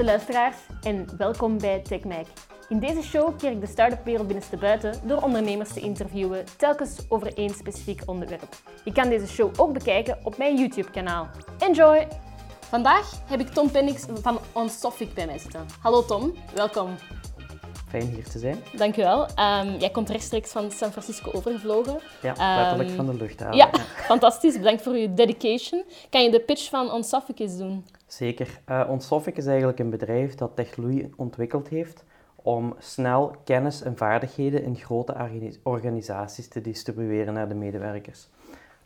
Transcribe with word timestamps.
beste 0.00 0.18
luisteraars 0.18 0.56
en 0.82 1.16
welkom 1.16 1.58
bij 1.58 1.80
TechMac. 1.80 2.26
In 2.68 2.78
deze 2.78 3.02
show 3.02 3.38
keer 3.38 3.50
ik 3.50 3.60
de 3.60 3.66
start-up 3.66 4.04
wereld 4.04 4.26
binnenstebuiten 4.26 5.00
door 5.04 5.22
ondernemers 5.22 5.72
te 5.72 5.80
interviewen, 5.80 6.44
telkens 6.56 6.98
over 7.08 7.34
één 7.34 7.50
specifiek 7.50 8.02
onderwerp. 8.06 8.56
Je 8.84 8.92
kan 8.92 9.08
deze 9.08 9.26
show 9.26 9.52
ook 9.56 9.72
bekijken 9.72 10.18
op 10.22 10.38
mijn 10.38 10.56
YouTube-kanaal. 10.56 11.28
Enjoy! 11.58 12.08
Vandaag 12.60 13.12
heb 13.26 13.40
ik 13.40 13.48
Tom 13.48 13.70
Pennix 13.70 14.04
van 14.22 14.38
OnSofic 14.52 15.14
bij 15.14 15.26
mij 15.26 15.38
zitten. 15.38 15.66
Hallo 15.80 16.04
Tom, 16.04 16.34
welkom. 16.54 16.96
Fijn 17.90 18.06
hier 18.06 18.24
te 18.24 18.38
zijn. 18.38 18.56
Dankjewel. 18.76 19.22
Um, 19.22 19.78
jij 19.78 19.90
komt 19.90 20.08
rechtstreeks 20.08 20.50
van 20.50 20.70
San 20.70 20.90
Francisco 20.90 21.30
overgevlogen. 21.32 21.98
Ja, 22.22 22.56
letterlijk 22.56 22.88
um, 22.88 22.96
van 22.96 23.06
de 23.06 23.14
luchthaven. 23.14 23.56
Ja, 23.56 23.70
fantastisch. 24.12 24.56
Bedankt 24.56 24.82
voor 24.82 24.96
je 24.96 25.14
dedication. 25.14 25.84
Kan 26.10 26.22
je 26.22 26.30
de 26.30 26.40
pitch 26.40 26.68
van 26.68 26.90
eens 27.38 27.56
doen? 27.56 27.84
Zeker. 28.06 28.60
Uh, 28.68 28.90
is 29.36 29.46
eigenlijk 29.46 29.78
een 29.78 29.90
bedrijf 29.90 30.34
dat 30.34 30.56
technologie 30.56 31.12
ontwikkeld 31.16 31.68
heeft 31.68 32.04
om 32.42 32.74
snel 32.78 33.34
kennis 33.44 33.82
en 33.82 33.96
vaardigheden 33.96 34.62
in 34.62 34.76
grote 34.76 35.14
organisaties 35.62 36.48
te 36.48 36.60
distribueren 36.60 37.34
naar 37.34 37.48
de 37.48 37.54
medewerkers. 37.54 38.28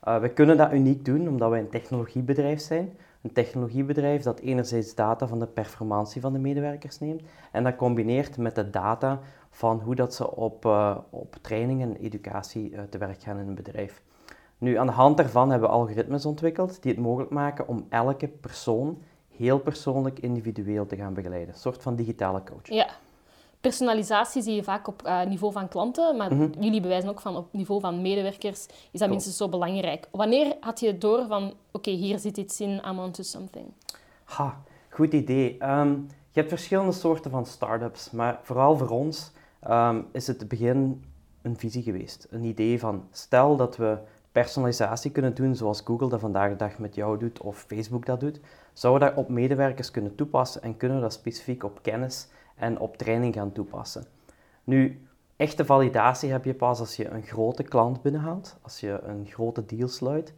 Uh, 0.08 0.20
we 0.20 0.28
kunnen 0.28 0.56
dat 0.56 0.72
uniek 0.72 1.04
doen 1.04 1.28
omdat 1.28 1.50
wij 1.50 1.60
een 1.60 1.68
technologiebedrijf 1.68 2.60
zijn. 2.60 2.96
Een 3.24 3.32
technologiebedrijf 3.32 4.22
dat 4.22 4.40
enerzijds 4.40 4.94
data 4.94 5.26
van 5.26 5.38
de 5.38 5.46
performantie 5.46 6.20
van 6.20 6.32
de 6.32 6.38
medewerkers 6.38 6.98
neemt 6.98 7.22
en 7.52 7.64
dat 7.64 7.76
combineert 7.76 8.36
met 8.36 8.54
de 8.54 8.70
data 8.70 9.20
van 9.50 9.80
hoe 9.80 9.94
dat 9.94 10.14
ze 10.14 10.36
op, 10.36 10.64
uh, 10.64 10.96
op 11.10 11.36
training 11.40 11.82
en 11.82 11.96
educatie 11.96 12.70
uh, 12.70 12.82
te 12.82 12.98
werk 12.98 13.22
gaan 13.22 13.38
in 13.38 13.48
een 13.48 13.54
bedrijf. 13.54 14.02
Nu, 14.58 14.76
aan 14.76 14.86
de 14.86 14.92
hand 14.92 15.16
daarvan 15.16 15.50
hebben 15.50 15.68
we 15.68 15.74
algoritmes 15.74 16.26
ontwikkeld 16.26 16.82
die 16.82 16.92
het 16.92 17.00
mogelijk 17.00 17.30
maken 17.30 17.68
om 17.68 17.86
elke 17.88 18.28
persoon 18.28 19.02
heel 19.28 19.58
persoonlijk 19.58 20.18
individueel 20.18 20.86
te 20.86 20.96
gaan 20.96 21.14
begeleiden. 21.14 21.54
Een 21.54 21.60
soort 21.60 21.82
van 21.82 21.96
digitale 21.96 22.42
coach. 22.42 22.68
Ja, 22.68 22.86
personalisatie 23.64 24.42
zie 24.42 24.54
je 24.54 24.62
vaak 24.62 24.88
op 24.88 25.02
uh, 25.06 25.24
niveau 25.24 25.52
van 25.52 25.68
klanten, 25.68 26.16
maar 26.16 26.34
mhm. 26.34 26.62
jullie 26.62 26.80
bewijzen 26.80 27.10
ook 27.10 27.20
van 27.20 27.36
op 27.36 27.48
niveau 27.50 27.80
van 27.80 28.02
medewerkers 28.02 28.66
is 28.90 29.00
dat 29.00 29.08
minstens 29.08 29.36
zo 29.36 29.48
belangrijk. 29.48 30.08
Wanneer 30.10 30.56
had 30.60 30.80
je 30.80 30.98
door 30.98 31.26
van, 31.26 31.54
oké, 31.70 31.90
hier 31.90 32.18
zit 32.18 32.36
iets 32.36 32.60
in, 32.60 32.82
I'm 32.88 32.98
onto 32.98 33.22
something? 33.22 33.66
Ha, 34.24 34.62
goed 34.88 35.12
idee. 35.12 35.56
Um, 35.62 36.06
je 36.30 36.40
hebt 36.40 36.48
verschillende 36.48 36.92
soorten 36.92 37.30
van 37.30 37.46
start-ups, 37.46 38.10
maar 38.10 38.38
vooral 38.42 38.76
voor 38.76 38.88
ons 38.88 39.32
um, 39.68 40.06
is 40.12 40.26
het 40.26 40.48
begin 40.48 41.04
een 41.42 41.56
visie 41.56 41.82
geweest. 41.82 42.26
Een 42.30 42.44
idee 42.44 42.78
van, 42.78 43.04
stel 43.10 43.56
dat 43.56 43.76
we 43.76 43.98
personalisatie 44.32 45.10
kunnen 45.10 45.34
doen 45.34 45.56
zoals 45.56 45.82
Google 45.84 46.08
dat 46.08 46.20
vandaag 46.20 46.50
de 46.50 46.56
dag 46.56 46.78
met 46.78 46.94
jou 46.94 47.18
doet 47.18 47.40
of 47.40 47.64
Facebook 47.68 48.06
dat 48.06 48.20
doet, 48.20 48.40
zouden 48.72 49.08
we 49.08 49.14
dat 49.14 49.24
op 49.24 49.30
medewerkers 49.30 49.90
kunnen 49.90 50.14
toepassen 50.14 50.62
en 50.62 50.76
kunnen 50.76 50.96
we 50.96 51.02
dat 51.02 51.12
specifiek 51.12 51.64
op 51.64 51.78
kennis 51.82 52.28
en 52.54 52.78
op 52.78 52.96
training 52.96 53.34
gaan 53.34 53.52
toepassen. 53.52 54.04
Nu, 54.64 55.06
echte 55.36 55.64
validatie 55.64 56.30
heb 56.30 56.44
je 56.44 56.54
pas 56.54 56.80
als 56.80 56.96
je 56.96 57.08
een 57.08 57.22
grote 57.22 57.62
klant 57.62 58.02
binnenhaalt, 58.02 58.56
als 58.62 58.80
je 58.80 59.00
een 59.02 59.26
grote 59.26 59.64
deal 59.66 59.88
sluit. 59.88 60.32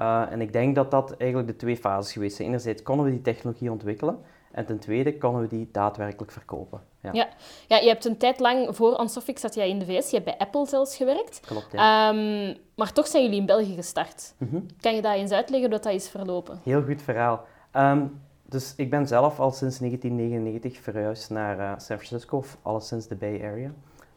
Uh, 0.00 0.32
en 0.32 0.40
ik 0.40 0.52
denk 0.52 0.74
dat 0.74 0.90
dat 0.90 1.16
eigenlijk 1.16 1.50
de 1.50 1.56
twee 1.56 1.76
fases 1.76 2.12
geweest 2.12 2.36
zijn. 2.36 2.48
Enerzijds 2.48 2.82
konden 2.82 3.04
we 3.04 3.10
die 3.10 3.20
technologie 3.20 3.70
ontwikkelen 3.70 4.18
en 4.52 4.66
ten 4.66 4.78
tweede 4.78 5.18
konden 5.18 5.40
we 5.40 5.46
die 5.46 5.68
daadwerkelijk 5.72 6.32
verkopen. 6.32 6.80
Ja. 7.02 7.10
ja. 7.12 7.28
Ja, 7.66 7.76
je 7.76 7.88
hebt 7.88 8.04
een 8.04 8.16
tijd 8.16 8.40
lang 8.40 8.76
voor 8.76 8.96
Ansofic 8.96 9.38
zat 9.38 9.54
jij 9.54 9.68
in 9.68 9.78
de 9.78 9.84
VS. 9.84 10.10
Je 10.10 10.16
hebt 10.16 10.24
bij 10.24 10.38
Apple 10.38 10.66
zelfs 10.66 10.96
gewerkt. 10.96 11.40
Klopt, 11.46 11.72
ja. 11.72 12.08
Um, 12.08 12.56
maar 12.74 12.92
toch 12.92 13.06
zijn 13.06 13.22
jullie 13.22 13.40
in 13.40 13.46
België 13.46 13.74
gestart. 13.74 14.34
Mm 14.38 14.48
-hmm. 14.50 14.66
Kan 14.80 14.94
je 14.94 15.02
dat 15.02 15.14
eens 15.14 15.30
uitleggen 15.30 15.70
hoe 15.70 15.80
dat 15.80 15.92
is 15.92 16.08
verlopen? 16.08 16.60
Heel 16.62 16.82
goed 16.82 17.02
verhaal. 17.02 17.44
Um, 17.76 18.20
dus 18.48 18.74
ik 18.76 18.90
ben 18.90 19.06
zelf 19.06 19.40
al 19.40 19.50
sinds 19.50 19.78
1999 19.78 20.82
verhuisd 20.82 21.30
naar 21.30 21.58
uh, 21.58 21.72
San 21.78 21.98
Francisco, 21.98 22.36
of 22.36 22.58
alleszins 22.62 23.06
de 23.06 23.14
Bay 23.14 23.44
Area. 23.44 23.70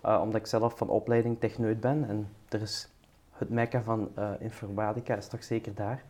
Uh, 0.06 0.20
omdat 0.22 0.42
ik 0.42 0.48
zelf 0.48 0.78
van 0.78 0.90
opleiding 0.90 1.40
techneut 1.40 1.80
ben 1.80 2.06
en 2.10 2.28
er 2.50 2.62
is 2.62 2.90
het 3.32 3.50
mekka 3.50 3.82
van 3.82 4.10
uh, 4.18 4.30
informatica 4.40 5.16
is 5.16 5.28
toch 5.28 5.44
zeker 5.44 5.74
daar. 5.76 6.04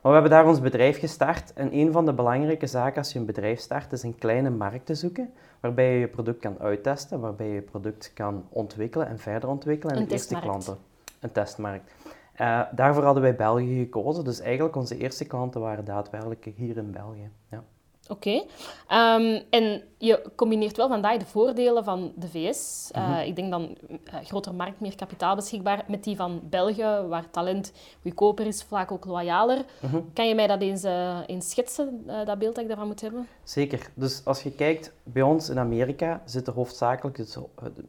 Maar 0.00 0.12
we 0.12 0.20
hebben 0.20 0.30
daar 0.30 0.46
ons 0.46 0.60
bedrijf 0.60 0.98
gestart 0.98 1.52
en 1.52 1.74
een 1.76 1.92
van 1.92 2.04
de 2.04 2.12
belangrijke 2.12 2.66
zaken 2.66 2.98
als 2.98 3.12
je 3.12 3.18
een 3.18 3.26
bedrijf 3.26 3.60
start 3.60 3.92
is 3.92 4.02
een 4.02 4.18
kleine 4.18 4.50
markt 4.50 4.86
te 4.86 4.94
zoeken 4.94 5.32
waarbij 5.60 5.92
je 5.92 5.98
je 5.98 6.08
product 6.08 6.40
kan 6.40 6.58
uittesten, 6.58 7.20
waarbij 7.20 7.46
je 7.46 7.54
je 7.54 7.62
product 7.62 8.10
kan 8.14 8.44
ontwikkelen 8.48 9.06
en 9.06 9.18
verder 9.18 9.48
ontwikkelen 9.48 9.96
en 9.96 10.04
de 10.04 10.10
eerste 10.10 10.40
klanten. 10.40 10.76
Een 11.20 11.32
testmarkt. 11.32 11.92
Uh, 12.40 12.60
daarvoor 12.72 13.04
hadden 13.04 13.22
wij 13.22 13.36
België 13.36 13.78
gekozen. 13.78 14.24
Dus 14.24 14.40
eigenlijk 14.40 14.76
onze 14.76 14.98
eerste 14.98 15.24
klanten 15.24 15.60
waren 15.60 15.84
daadwerkelijk 15.84 16.48
hier 16.56 16.76
in 16.76 16.90
België. 16.90 17.30
Ja. 17.50 17.64
Oké. 18.08 18.40
Okay. 18.86 19.16
Um, 19.16 19.42
en 19.50 19.82
je 19.98 20.30
combineert 20.36 20.76
wel 20.76 20.88
vandaag 20.88 21.16
de 21.16 21.24
voordelen 21.24 21.84
van 21.84 22.12
de 22.16 22.28
VS. 22.28 22.90
Uh, 22.96 23.06
mm 23.06 23.12
-hmm. 23.12 23.22
Ik 23.22 23.36
denk 23.36 23.50
dan 23.50 23.76
uh, 23.88 23.96
grotere 24.24 24.54
markt, 24.54 24.80
meer 24.80 24.96
kapitaal 24.96 25.34
beschikbaar, 25.34 25.84
met 25.88 26.04
die 26.04 26.16
van 26.16 26.40
België, 26.50 27.04
waar 27.08 27.30
talent 27.30 27.72
goedkoper 28.02 28.46
is, 28.46 28.62
vaak 28.62 28.92
ook 28.92 29.04
loyaler. 29.04 29.64
Mm 29.80 29.90
-hmm. 29.90 30.10
Kan 30.12 30.28
je 30.28 30.34
mij 30.34 30.46
dat 30.46 30.60
eens, 30.60 30.84
uh, 30.84 31.18
eens 31.26 31.50
schetsen, 31.50 32.06
dat 32.24 32.38
beeld 32.38 32.54
dat 32.54 32.62
ik 32.62 32.68
daarvan 32.68 32.86
moet 32.86 33.00
hebben? 33.00 33.28
Zeker. 33.42 33.90
Dus 33.94 34.24
als 34.24 34.42
je 34.42 34.50
kijkt, 34.50 34.92
bij 35.02 35.22
ons 35.22 35.48
in 35.48 35.58
Amerika 35.58 36.22
zit 36.24 36.46
er 36.46 36.52
hoofdzakelijk 36.52 37.16
het, 37.16 37.38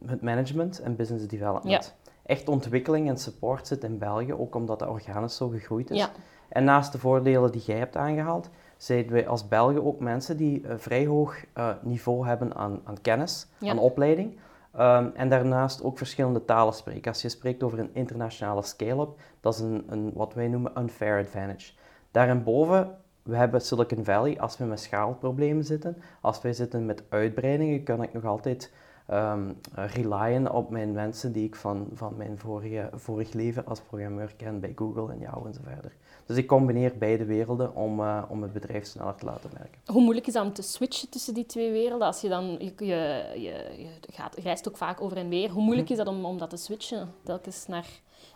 het 0.06 0.22
management 0.22 0.80
en 0.80 0.96
business 0.96 1.26
development. 1.26 1.84
Ja 1.84 2.04
echt 2.26 2.48
ontwikkeling 2.48 3.08
en 3.08 3.18
support 3.18 3.66
zit 3.66 3.84
in 3.84 3.98
België, 3.98 4.32
ook 4.32 4.54
omdat 4.54 4.78
de 4.78 4.88
organisch 4.88 5.36
zo 5.36 5.48
gegroeid 5.48 5.90
is. 5.90 5.98
Ja. 5.98 6.10
En 6.48 6.64
naast 6.64 6.92
de 6.92 6.98
voordelen 6.98 7.52
die 7.52 7.62
jij 7.62 7.78
hebt 7.78 7.96
aangehaald, 7.96 8.50
zijn 8.76 9.08
wij 9.08 9.28
als 9.28 9.48
Belgen 9.48 9.84
ook 9.84 10.00
mensen 10.00 10.36
die 10.36 10.68
een 10.68 10.80
vrij 10.80 11.06
hoog 11.06 11.36
uh, 11.54 11.70
niveau 11.82 12.26
hebben 12.26 12.54
aan, 12.54 12.80
aan 12.84 13.00
kennis, 13.00 13.46
ja. 13.58 13.70
aan 13.70 13.78
opleiding. 13.78 14.38
Um, 14.78 15.12
en 15.14 15.28
daarnaast 15.28 15.82
ook 15.82 15.98
verschillende 15.98 16.44
talen 16.44 16.74
spreken. 16.74 17.10
Als 17.12 17.22
je 17.22 17.28
spreekt 17.28 17.62
over 17.62 17.78
een 17.78 17.90
internationale 17.92 18.62
scale-up, 18.62 19.08
dat 19.40 19.54
is 19.54 19.60
een, 19.60 19.84
een, 19.88 20.10
wat 20.14 20.34
wij 20.34 20.48
noemen 20.48 20.72
unfair 20.78 21.20
advantage. 21.20 21.72
Daarboven, 22.10 22.96
we 23.22 23.36
hebben 23.36 23.60
Silicon 23.60 24.04
Valley, 24.04 24.40
als 24.40 24.58
we 24.58 24.64
met 24.64 24.80
schaalproblemen 24.80 25.64
zitten, 25.64 25.96
als 26.20 26.42
wij 26.42 26.52
zitten 26.52 26.86
met 26.86 27.02
uitbreidingen, 27.08 27.82
kan 27.82 28.02
ik 28.02 28.12
nog 28.12 28.24
altijd 28.24 28.72
um, 29.10 29.60
relyen 29.72 30.52
op 30.52 30.70
mijn 30.70 30.92
mensen 30.92 31.32
die 31.32 31.44
ik 31.44 31.54
van, 31.54 31.88
van 31.92 32.16
mijn 32.16 32.38
vorige, 32.38 32.90
vorig 32.92 33.32
leven 33.32 33.66
als 33.66 33.80
programmeur 33.80 34.34
ken 34.36 34.60
bij 34.60 34.72
Google 34.74 35.12
en 35.12 35.18
jou 35.18 35.46
en 35.46 35.54
zo 35.54 35.60
verder. 35.64 35.92
Dus 36.26 36.36
ik 36.36 36.46
combineer 36.46 36.92
beide 36.98 37.24
werelden 37.24 37.74
om, 37.74 38.00
uh, 38.00 38.22
om 38.28 38.42
het 38.42 38.52
bedrijf 38.52 38.86
sneller 38.86 39.14
te 39.14 39.24
laten 39.24 39.50
werken. 39.52 39.80
Hoe 39.86 40.02
moeilijk 40.02 40.26
is 40.26 40.32
dat 40.32 40.44
om 40.44 40.52
te 40.52 40.62
switchen 40.62 41.08
tussen 41.08 41.34
die 41.34 41.46
twee 41.46 41.72
werelden? 41.72 42.06
Als 42.06 42.20
je 42.20 42.28
dan, 42.28 42.44
je, 42.44 42.72
je, 42.76 43.24
je, 43.34 43.64
je 43.76 43.88
gaat, 44.12 44.36
reist 44.36 44.68
ook 44.68 44.76
vaak 44.76 45.00
over 45.00 45.16
en 45.16 45.28
weer. 45.28 45.50
Hoe 45.50 45.62
moeilijk 45.62 45.90
is 45.90 45.96
dat 45.96 46.08
om, 46.08 46.24
om 46.24 46.38
dat 46.38 46.50
te 46.50 46.56
switchen? 46.56 47.12
Telkens 47.22 47.66
naar 47.66 47.88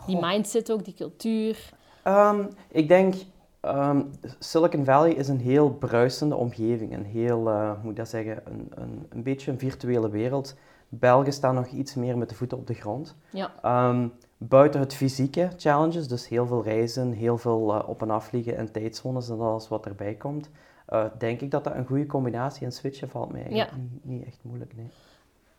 die 0.06 0.20
mindset 0.20 0.72
ook, 0.72 0.84
die 0.84 0.94
cultuur? 0.94 1.72
Um, 2.04 2.48
ik 2.68 2.88
denk, 2.88 3.14
Um, 3.62 4.10
Silicon 4.38 4.84
Valley 4.84 5.12
is 5.12 5.28
een 5.28 5.40
heel 5.40 5.70
bruisende 5.70 6.34
omgeving, 6.34 6.94
een 6.94 7.04
heel, 7.04 7.48
uh, 7.48 7.70
hoe 7.70 7.78
moet 7.82 7.96
dat 7.96 8.08
zeggen, 8.08 8.40
een, 8.44 8.68
een, 8.74 9.06
een, 9.08 9.22
beetje 9.22 9.50
een 9.50 9.58
virtuele 9.58 10.10
wereld. 10.10 10.56
Belgen 10.88 11.32
staan 11.32 11.54
nog 11.54 11.66
iets 11.66 11.94
meer 11.94 12.18
met 12.18 12.28
de 12.28 12.34
voeten 12.34 12.58
op 12.58 12.66
de 12.66 12.74
grond. 12.74 13.16
Ja. 13.30 13.88
Um, 13.88 14.12
buiten 14.38 14.80
het 14.80 14.94
fysieke 14.94 15.50
challenges, 15.56 16.08
dus 16.08 16.28
heel 16.28 16.46
veel 16.46 16.62
reizen, 16.62 17.12
heel 17.12 17.38
veel 17.38 17.74
uh, 17.74 17.88
op- 17.88 18.02
en 18.02 18.10
afvliegen 18.10 18.56
en 18.56 18.72
tijdzones 18.72 19.28
en 19.28 19.40
alles 19.40 19.68
wat 19.68 19.86
erbij 19.86 20.14
komt, 20.14 20.50
uh, 20.88 21.04
denk 21.18 21.40
ik 21.40 21.50
dat 21.50 21.64
dat 21.64 21.74
een 21.74 21.86
goede 21.86 22.06
combinatie 22.06 22.66
en 22.66 22.72
switchen 22.72 23.08
valt 23.08 23.32
mij 23.32 23.42
eigenlijk 23.42 23.70
ja. 23.70 23.76
niet, 23.76 24.04
niet 24.04 24.26
echt 24.26 24.38
moeilijk. 24.42 24.76
Nee. 24.76 24.90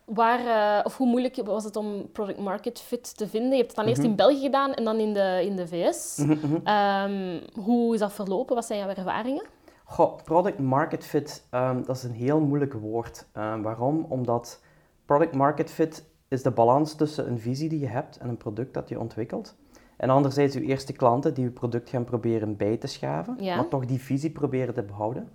Waar, 0.04 0.40
uh, 0.40 0.84
of 0.84 0.96
hoe 0.96 1.06
moeilijk 1.06 1.36
was 1.44 1.64
het 1.64 1.76
om 1.76 2.10
product 2.12 2.38
market 2.38 2.80
fit 2.80 3.16
te 3.16 3.28
vinden? 3.28 3.50
Je 3.50 3.56
hebt 3.56 3.66
het 3.66 3.76
dan 3.76 3.86
eerst 3.86 3.98
mm 3.98 4.02
-hmm. 4.02 4.10
in 4.10 4.26
België 4.26 4.40
gedaan 4.40 4.74
en 4.74 4.84
dan 4.84 4.98
in 4.98 5.12
de, 5.12 5.42
in 5.44 5.56
de 5.56 5.68
VS. 5.68 6.16
Mm 6.16 6.30
-hmm. 6.30 6.54
um, 6.54 7.40
hoe 7.64 7.94
is 7.94 8.00
dat 8.00 8.12
verlopen? 8.12 8.54
Wat 8.54 8.64
zijn 8.64 8.78
jouw 8.78 8.88
ervaringen? 8.88 9.44
Goh, 9.84 10.16
product 10.24 10.58
market 10.58 11.04
fit, 11.04 11.46
um, 11.50 11.84
dat 11.84 11.96
is 11.96 12.02
een 12.02 12.12
heel 12.12 12.40
moeilijk 12.40 12.72
woord. 12.72 13.26
Um, 13.36 13.62
waarom? 13.62 14.06
Omdat 14.08 14.62
product 15.04 15.34
market 15.34 15.70
fit 15.70 16.04
is 16.28 16.42
de 16.42 16.50
balans 16.50 16.94
tussen 16.94 17.28
een 17.28 17.38
visie 17.38 17.68
die 17.68 17.80
je 17.80 17.86
hebt 17.86 18.16
en 18.16 18.28
een 18.28 18.36
product 18.36 18.74
dat 18.74 18.88
je 18.88 19.00
ontwikkelt. 19.00 19.54
En 19.96 20.10
anderzijds 20.10 20.54
je 20.54 20.60
eerste 20.60 20.92
klanten 20.92 21.34
die 21.34 21.44
je 21.44 21.50
product 21.50 21.90
gaan 21.90 22.04
proberen 22.04 22.56
bij 22.56 22.76
te 22.76 22.86
schaven, 22.86 23.36
ja. 23.38 23.56
maar 23.56 23.68
toch 23.68 23.86
die 23.86 24.00
visie 24.00 24.30
proberen 24.30 24.74
te 24.74 24.82
behouden. 24.82 25.28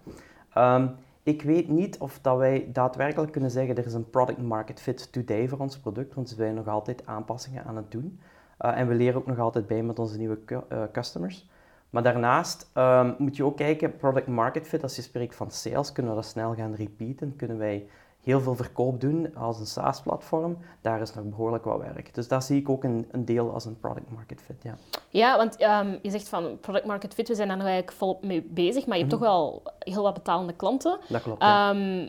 Ik 1.28 1.42
weet 1.42 1.68
niet 1.68 1.98
of 1.98 2.20
dat 2.22 2.38
wij 2.38 2.70
daadwerkelijk 2.74 3.32
kunnen 3.32 3.52
zeggen 3.52 3.76
er 3.76 3.86
is 3.86 3.94
een 3.94 4.10
product 4.10 4.42
market 4.42 4.82
fit 4.82 5.12
today 5.12 5.48
voor 5.48 5.58
ons 5.58 5.80
product, 5.80 6.14
want 6.14 6.30
we 6.30 6.36
zijn 6.36 6.56
nog 6.56 6.68
altijd 6.68 7.06
aanpassingen 7.06 7.64
aan 7.64 7.76
het 7.76 7.92
doen. 7.92 8.20
Uh, 8.62 8.80
en 8.80 8.88
we 8.88 8.94
leren 8.94 9.20
ook 9.20 9.26
nog 9.26 9.40
altijd 9.40 9.68
bij 9.68 9.84
met 9.84 10.00
onze 10.00 10.18
nieuwe 10.18 10.40
uh, 10.48 10.84
customers. 10.92 11.50
Maar 11.90 12.04
daarnaast 12.04 12.72
um, 12.74 13.16
moet 13.18 13.36
je 13.36 13.44
ook 13.44 13.58
kijken, 13.58 13.96
product 13.96 14.28
market 14.28 14.68
fit, 14.68 14.84
als 14.84 14.96
je 14.96 15.02
spreekt 15.02 15.36
van 15.36 15.52
sales, 15.52 15.92
kunnen 15.92 16.12
we 16.12 16.22
dat 16.22 16.30
snel 16.30 16.56
gaan 16.56 16.74
repeaten, 16.74 17.36
kunnen 17.36 17.58
wij 17.58 17.90
heel 18.28 18.42
veel 18.42 18.56
verkoop 18.56 19.02
doen 19.02 19.36
als 19.36 19.60
een 19.60 19.66
SaaS-platform, 19.66 20.58
daar 20.82 21.02
is 21.02 21.14
nog 21.14 21.26
behoorlijk 21.26 21.64
wat 21.64 21.80
werk. 21.80 22.14
Dus 22.14 22.28
daar 22.28 22.42
zie 22.42 22.60
ik 22.60 22.70
ook 22.70 22.84
een, 22.84 23.08
een 23.12 23.26
deel 23.26 23.54
als 23.54 23.66
een 23.66 23.80
product 23.80 24.12
market 24.12 24.42
fit. 24.42 24.64
Ja, 24.64 24.76
ja 25.10 25.38
want 25.38 25.56
ehm, 25.56 25.98
je 26.02 26.10
zegt 26.10 26.30
van 26.30 26.58
product 26.60 26.86
market 26.86 27.14
fit, 27.14 27.28
we 27.28 27.36
zijn 27.36 27.48
daar 27.48 27.58
nog 27.58 27.66
eigenlijk 27.66 27.98
volop 27.98 28.24
mee 28.24 28.42
bezig, 28.42 28.86
maar 28.86 28.98
je 28.98 29.04
hebt 29.04 29.16
mhm. 29.16 29.24
toch 29.24 29.32
wel 29.32 29.64
heel 29.80 30.04
wat 30.04 30.14
betalende 30.14 30.54
klanten. 30.54 31.00
Dat 31.08 31.22
klopt. 31.22 31.42
Ehm, 31.42 32.08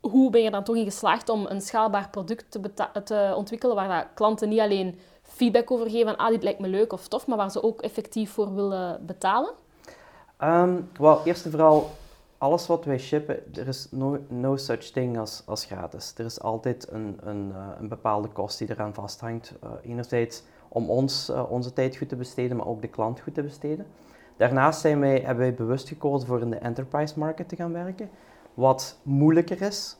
hoe 0.00 0.30
ben 0.30 0.42
je 0.42 0.50
dan 0.50 0.64
toch 0.64 0.76
in 0.76 0.84
geslaagd 0.84 1.28
om 1.28 1.46
een 1.46 1.60
schaalbaar 1.60 2.08
product 2.10 2.50
te, 2.50 2.60
te 3.04 3.32
ontwikkelen 3.36 3.76
waar 3.76 4.10
klanten 4.14 4.48
niet 4.48 4.60
alleen 4.60 4.98
feedback 5.22 5.70
over 5.70 5.90
geven 5.90 6.06
van 6.06 6.16
ah, 6.16 6.28
dit 6.28 6.42
lijkt 6.42 6.60
me 6.60 6.68
leuk 6.68 6.92
of 6.92 7.08
tof, 7.08 7.26
maar 7.26 7.36
waar 7.36 7.50
ze 7.50 7.62
ook 7.62 7.80
effectief 7.80 8.30
voor 8.30 8.54
willen 8.54 9.06
betalen? 9.06 9.52
Um, 10.42 10.90
wel, 10.98 11.20
eerst 11.24 11.44
en 11.44 11.50
vooral, 11.50 11.90
alles 12.38 12.66
wat 12.66 12.84
wij 12.84 12.98
shippen, 12.98 13.54
er 13.54 13.68
is 13.68 13.88
no, 13.90 14.18
no 14.28 14.56
such 14.56 14.84
thing 14.84 15.18
als, 15.18 15.42
als 15.46 15.64
gratis. 15.64 16.14
Er 16.16 16.24
is 16.24 16.40
altijd 16.40 16.88
een, 16.90 17.18
een, 17.22 17.48
uh, 17.48 17.66
een 17.78 17.88
bepaalde 17.88 18.28
kost 18.28 18.58
die 18.58 18.70
eraan 18.70 18.94
vasthangt. 18.94 19.54
Uh, 19.64 19.70
enerzijds 19.82 20.42
om 20.68 20.90
ons 20.90 21.30
uh, 21.30 21.50
onze 21.50 21.72
tijd 21.72 21.96
goed 21.96 22.08
te 22.08 22.16
besteden, 22.16 22.56
maar 22.56 22.66
ook 22.66 22.82
de 22.82 22.88
klant 22.88 23.20
goed 23.20 23.34
te 23.34 23.42
besteden. 23.42 23.86
Daarnaast 24.36 24.80
zijn 24.80 25.00
wij, 25.00 25.18
hebben 25.18 25.44
wij 25.44 25.54
bewust 25.54 25.88
gekozen 25.88 26.28
voor 26.28 26.40
in 26.40 26.50
de 26.50 26.56
enterprise 26.56 27.18
market 27.18 27.48
te 27.48 27.56
gaan 27.56 27.72
werken. 27.72 28.10
Wat 28.54 28.98
moeilijker 29.02 29.62
is, 29.62 29.96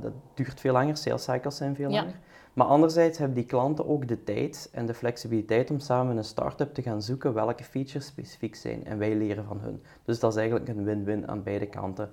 dat 0.00 0.12
duurt 0.34 0.60
veel 0.60 0.72
langer, 0.72 0.96
sales 0.96 1.24
cycles 1.24 1.56
zijn 1.56 1.74
veel 1.74 1.90
langer. 1.90 2.18
Maar 2.52 2.66
anderzijds 2.66 3.18
hebben 3.18 3.36
die 3.36 3.46
klanten 3.46 3.88
ook 3.88 4.08
de 4.08 4.24
tijd 4.24 4.68
en 4.72 4.86
de 4.86 4.94
flexibiliteit 4.94 5.70
om 5.70 5.78
samen 5.78 6.06
met 6.06 6.16
een 6.16 6.24
start-up 6.24 6.74
te 6.74 6.82
gaan 6.82 7.02
zoeken 7.02 7.34
welke 7.34 7.64
features 7.64 8.06
specifiek 8.06 8.54
zijn. 8.54 8.86
En 8.86 8.98
wij 8.98 9.14
leren 9.14 9.44
van 9.44 9.60
hun. 9.60 9.82
Dus 10.04 10.20
dat 10.20 10.30
is 10.30 10.38
eigenlijk 10.38 10.68
een 10.68 10.84
win-win 10.84 11.28
aan 11.28 11.42
beide 11.42 11.66
kanten. 11.66 12.10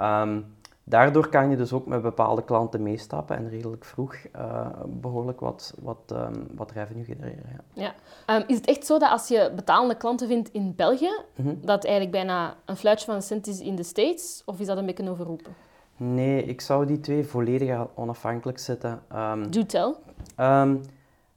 Um, 0.00 0.56
daardoor 0.84 1.28
kan 1.28 1.50
je 1.50 1.56
dus 1.56 1.72
ook 1.72 1.86
met 1.86 2.02
bepaalde 2.02 2.44
klanten 2.44 2.82
meestappen 2.82 3.36
en 3.36 3.48
redelijk 3.48 3.84
vroeg 3.84 4.16
uh, 4.36 4.66
behoorlijk 4.86 5.40
wat, 5.40 5.74
wat, 5.82 6.12
um, 6.12 6.46
wat 6.54 6.70
revenue 6.70 7.04
genereren. 7.04 7.60
Ja. 7.72 7.94
ja. 8.26 8.36
Um, 8.36 8.44
is 8.46 8.56
het 8.56 8.66
echt 8.66 8.86
zo 8.86 8.98
dat 8.98 9.10
als 9.10 9.28
je 9.28 9.52
betalende 9.54 9.96
klanten 9.96 10.28
vindt 10.28 10.52
in 10.52 10.74
België, 10.76 11.20
mm 11.34 11.58
dat 11.60 11.84
eigenlijk 11.84 12.14
bijna 12.16 12.56
een 12.64 12.76
fluitje 12.76 13.06
van 13.06 13.14
een 13.14 13.22
cent 13.22 13.46
is 13.46 13.60
in 13.60 13.74
de 13.74 13.82
States? 13.82 14.42
Of 14.44 14.60
is 14.60 14.66
dat 14.66 14.78
een 14.78 14.86
beetje 14.86 15.10
overroepen? 15.10 15.54
Nee, 15.98 16.44
ik 16.44 16.60
zou 16.60 16.86
die 16.86 17.00
twee 17.00 17.24
volledig 17.24 17.86
onafhankelijk 17.94 18.58
zetten. 18.58 19.02
Um, 19.14 19.50
Do 19.50 19.66
tell. 19.66 19.94
Um, 20.40 20.80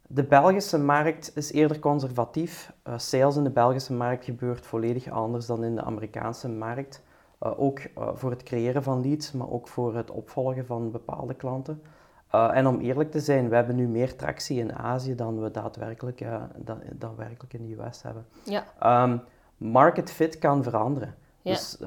de 0.08 0.24
Belgische 0.24 0.80
markt 0.80 1.32
is 1.36 1.52
eerder 1.52 1.80
conservatief. 1.80 2.74
Uh, 2.88 2.94
sales 2.98 3.36
in 3.36 3.44
de 3.44 3.50
Belgische 3.50 3.94
markt 3.94 4.26
gebeurt 4.26 4.66
volledig 4.66 5.10
anders 5.10 5.46
dan 5.46 5.64
in 5.64 5.76
de 5.76 5.84
Amerikaanse 5.84 6.50
markt. 6.50 7.04
Uh, 7.44 7.60
ook 7.60 7.80
uh, 7.80 8.10
voor 8.14 8.30
het 8.30 8.44
creëren 8.44 8.84
van 8.84 9.02
leads, 9.02 9.32
maar 9.32 9.50
ook 9.50 9.68
voor 9.68 9.96
het 9.96 10.12
opvolgen 10.12 10.66
van 10.66 10.92
bepaalde 10.92 11.34
klanten. 11.34 11.82
en 12.32 12.68
om 12.68 12.80
eerlijk 12.80 13.12
te 13.12 13.20
zijn, 13.20 13.50
we 13.50 13.56
hebben 13.56 13.76
nu 13.76 13.88
meer 13.88 14.16
tractie 14.16 14.60
in 14.60 14.74
Azië 14.74 15.16
dan 15.16 15.42
we 15.42 15.52
daadwerkelijk, 15.52 16.26
dan, 16.56 16.80
daadwerkelijk 16.94 17.54
in 17.54 17.68
de 17.68 17.84
US 17.84 18.02
hebben. 18.02 18.26
Ja. 18.44 19.04
Um, 19.04 19.22
market 19.58 20.12
fit 20.12 20.38
kan 20.40 20.64
veranderen. 20.64 21.16
Ja. 21.42 21.52
Dus 21.52 21.78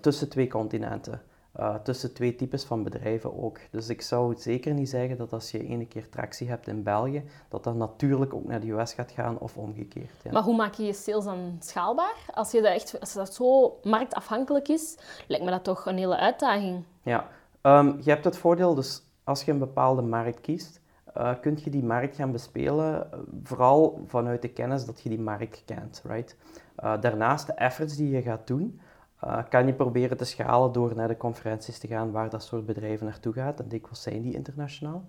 tussen 0.00 0.28
twee 0.28 0.48
continenten. 0.48 1.20
Uh, 1.60 1.74
tussen 1.74 2.14
twee 2.14 2.34
types 2.34 2.64
van 2.64 2.82
bedrijven 2.82 3.42
ook. 3.42 3.58
Dus 3.70 3.88
ik 3.88 4.02
zou 4.02 4.34
zeker 4.36 4.74
niet 4.74 4.88
zeggen 4.88 5.16
dat 5.16 5.32
als 5.32 5.50
je 5.50 5.66
ene 5.66 5.86
keer 5.86 6.08
tractie 6.08 6.48
hebt 6.48 6.66
in 6.66 6.82
België, 6.82 7.24
dat 7.48 7.64
dat 7.64 7.74
natuurlijk 7.74 8.34
ook 8.34 8.44
naar 8.44 8.60
de 8.60 8.70
US 8.70 8.92
gaat 8.92 9.10
gaan 9.10 9.38
of 9.38 9.56
omgekeerd. 9.56 10.22
Ja. 10.22 10.32
Maar 10.32 10.42
hoe 10.42 10.56
maak 10.56 10.74
je 10.74 10.84
je 10.84 10.92
sales 10.92 11.24
dan 11.24 11.56
schaalbaar? 11.60 12.16
Als, 12.34 12.50
je 12.50 12.62
dat 12.62 12.72
echt, 12.72 13.00
als 13.00 13.12
dat 13.12 13.34
zo 13.34 13.78
marktafhankelijk 13.82 14.68
is, 14.68 14.98
lijkt 15.26 15.44
me 15.44 15.50
dat 15.50 15.64
toch 15.64 15.86
een 15.86 15.98
hele 15.98 16.16
uitdaging. 16.16 16.84
Ja, 17.02 17.28
um, 17.62 17.98
je 18.00 18.10
hebt 18.10 18.24
het 18.24 18.36
voordeel, 18.36 18.74
dus 18.74 19.02
als 19.24 19.44
je 19.44 19.52
een 19.52 19.58
bepaalde 19.58 20.02
markt 20.02 20.40
kiest, 20.40 20.80
uh, 21.16 21.30
kun 21.40 21.58
je 21.64 21.70
die 21.70 21.84
markt 21.84 22.16
gaan 22.16 22.32
bespelen, 22.32 23.08
uh, 23.14 23.18
vooral 23.42 24.02
vanuit 24.06 24.42
de 24.42 24.48
kennis 24.48 24.84
dat 24.84 25.00
je 25.00 25.08
die 25.08 25.20
markt 25.20 25.62
kent. 25.64 26.02
Right? 26.06 26.36
Uh, 26.84 27.00
daarnaast 27.00 27.46
de 27.46 27.52
efforts 27.52 27.96
die 27.96 28.10
je 28.10 28.22
gaat 28.22 28.46
doen, 28.46 28.80
uh, 29.26 29.38
kan 29.48 29.66
je 29.66 29.72
proberen 29.72 30.16
te 30.16 30.24
schalen 30.24 30.72
door 30.72 30.94
naar 30.94 31.08
de 31.08 31.16
conferenties 31.16 31.78
te 31.78 31.86
gaan 31.86 32.10
waar 32.10 32.30
dat 32.30 32.42
soort 32.42 32.66
bedrijven 32.66 33.06
naartoe 33.06 33.32
gaat. 33.32 33.60
En 33.60 33.68
dikwijls 33.68 34.02
zijn 34.02 34.22
die 34.22 34.34
internationaal. 34.34 35.04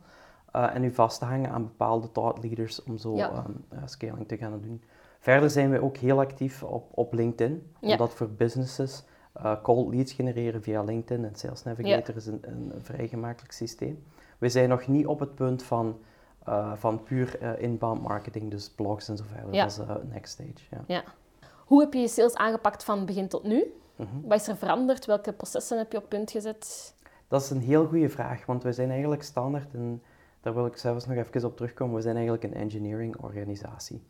Uh, 0.55 0.75
en 0.75 0.83
u 0.83 0.93
vast 0.93 1.19
te 1.19 1.25
hangen 1.25 1.51
aan 1.51 1.63
bepaalde 1.63 2.11
thought 2.11 2.43
leaders 2.43 2.83
om 2.83 2.97
zo 2.97 3.15
ja. 3.15 3.45
um, 3.47 3.65
uh, 3.73 3.79
scaling 3.85 4.27
te 4.27 4.37
gaan 4.37 4.61
doen. 4.61 4.83
Verder 5.19 5.49
zijn 5.49 5.71
we 5.71 5.81
ook 5.81 5.97
heel 5.97 6.19
actief 6.19 6.63
op, 6.63 6.91
op 6.91 7.13
LinkedIn, 7.13 7.71
ja. 7.79 7.91
omdat 7.91 8.13
voor 8.13 8.29
businesses 8.29 9.03
cold 9.63 9.93
leads 9.93 10.13
genereren 10.13 10.61
via 10.63 10.83
LinkedIn 10.83 11.25
en 11.25 11.35
Sales 11.35 11.63
Navigator 11.63 12.13
ja. 12.13 12.19
is 12.19 12.25
een, 12.25 12.39
een, 12.41 12.73
vrij 12.81 13.07
gemakkelijk 13.07 13.53
systeem. 13.53 14.03
We 14.37 14.49
zijn 14.49 14.69
nog 14.69 14.87
niet 14.87 15.05
op 15.05 15.19
het 15.19 15.35
punt 15.35 15.63
van, 15.63 15.97
van 16.75 17.03
puur 17.03 17.59
inbound 17.59 18.01
marketing, 18.01 18.51
dus 18.51 18.69
blogs 18.69 19.09
en 19.09 19.17
zo 19.17 19.23
verder. 19.27 19.51
Dat 19.51 19.67
is 19.67 19.79
next 20.09 20.33
stage. 20.33 20.83
Ja. 20.87 21.03
Hoe 21.65 21.81
heb 21.81 21.93
je 21.93 21.99
je 21.99 22.07
sales 22.07 22.35
aangepakt 22.35 22.83
van 22.83 23.05
begin 23.05 23.27
tot 23.27 23.43
nu? 23.43 23.73
Wat 24.23 24.39
is 24.39 24.47
er 24.47 24.57
veranderd? 24.57 25.05
Welke 25.05 25.33
processen 25.33 25.77
heb 25.77 25.91
je 25.91 25.97
op 25.97 26.09
punt 26.09 26.31
gezet? 26.31 26.93
Dat 27.27 27.41
is 27.41 27.49
een 27.49 27.61
heel 27.61 27.87
goede 27.87 28.09
vraag, 28.09 28.45
want 28.45 28.63
we 28.63 28.73
zijn 28.73 28.89
eigenlijk 28.89 29.23
standaard, 29.23 29.73
en 29.73 30.03
daar 30.41 30.53
wil 30.53 30.65
ik 30.65 30.77
zelfs 30.77 31.05
nog 31.05 31.17
even 31.17 31.45
op 31.45 31.55
terugkomen, 31.55 31.95
we 31.95 32.01
zijn 32.01 32.15
eigenlijk 32.15 32.43
een 32.43 32.53
engineering 32.53 33.17
organisatie. 33.17 34.03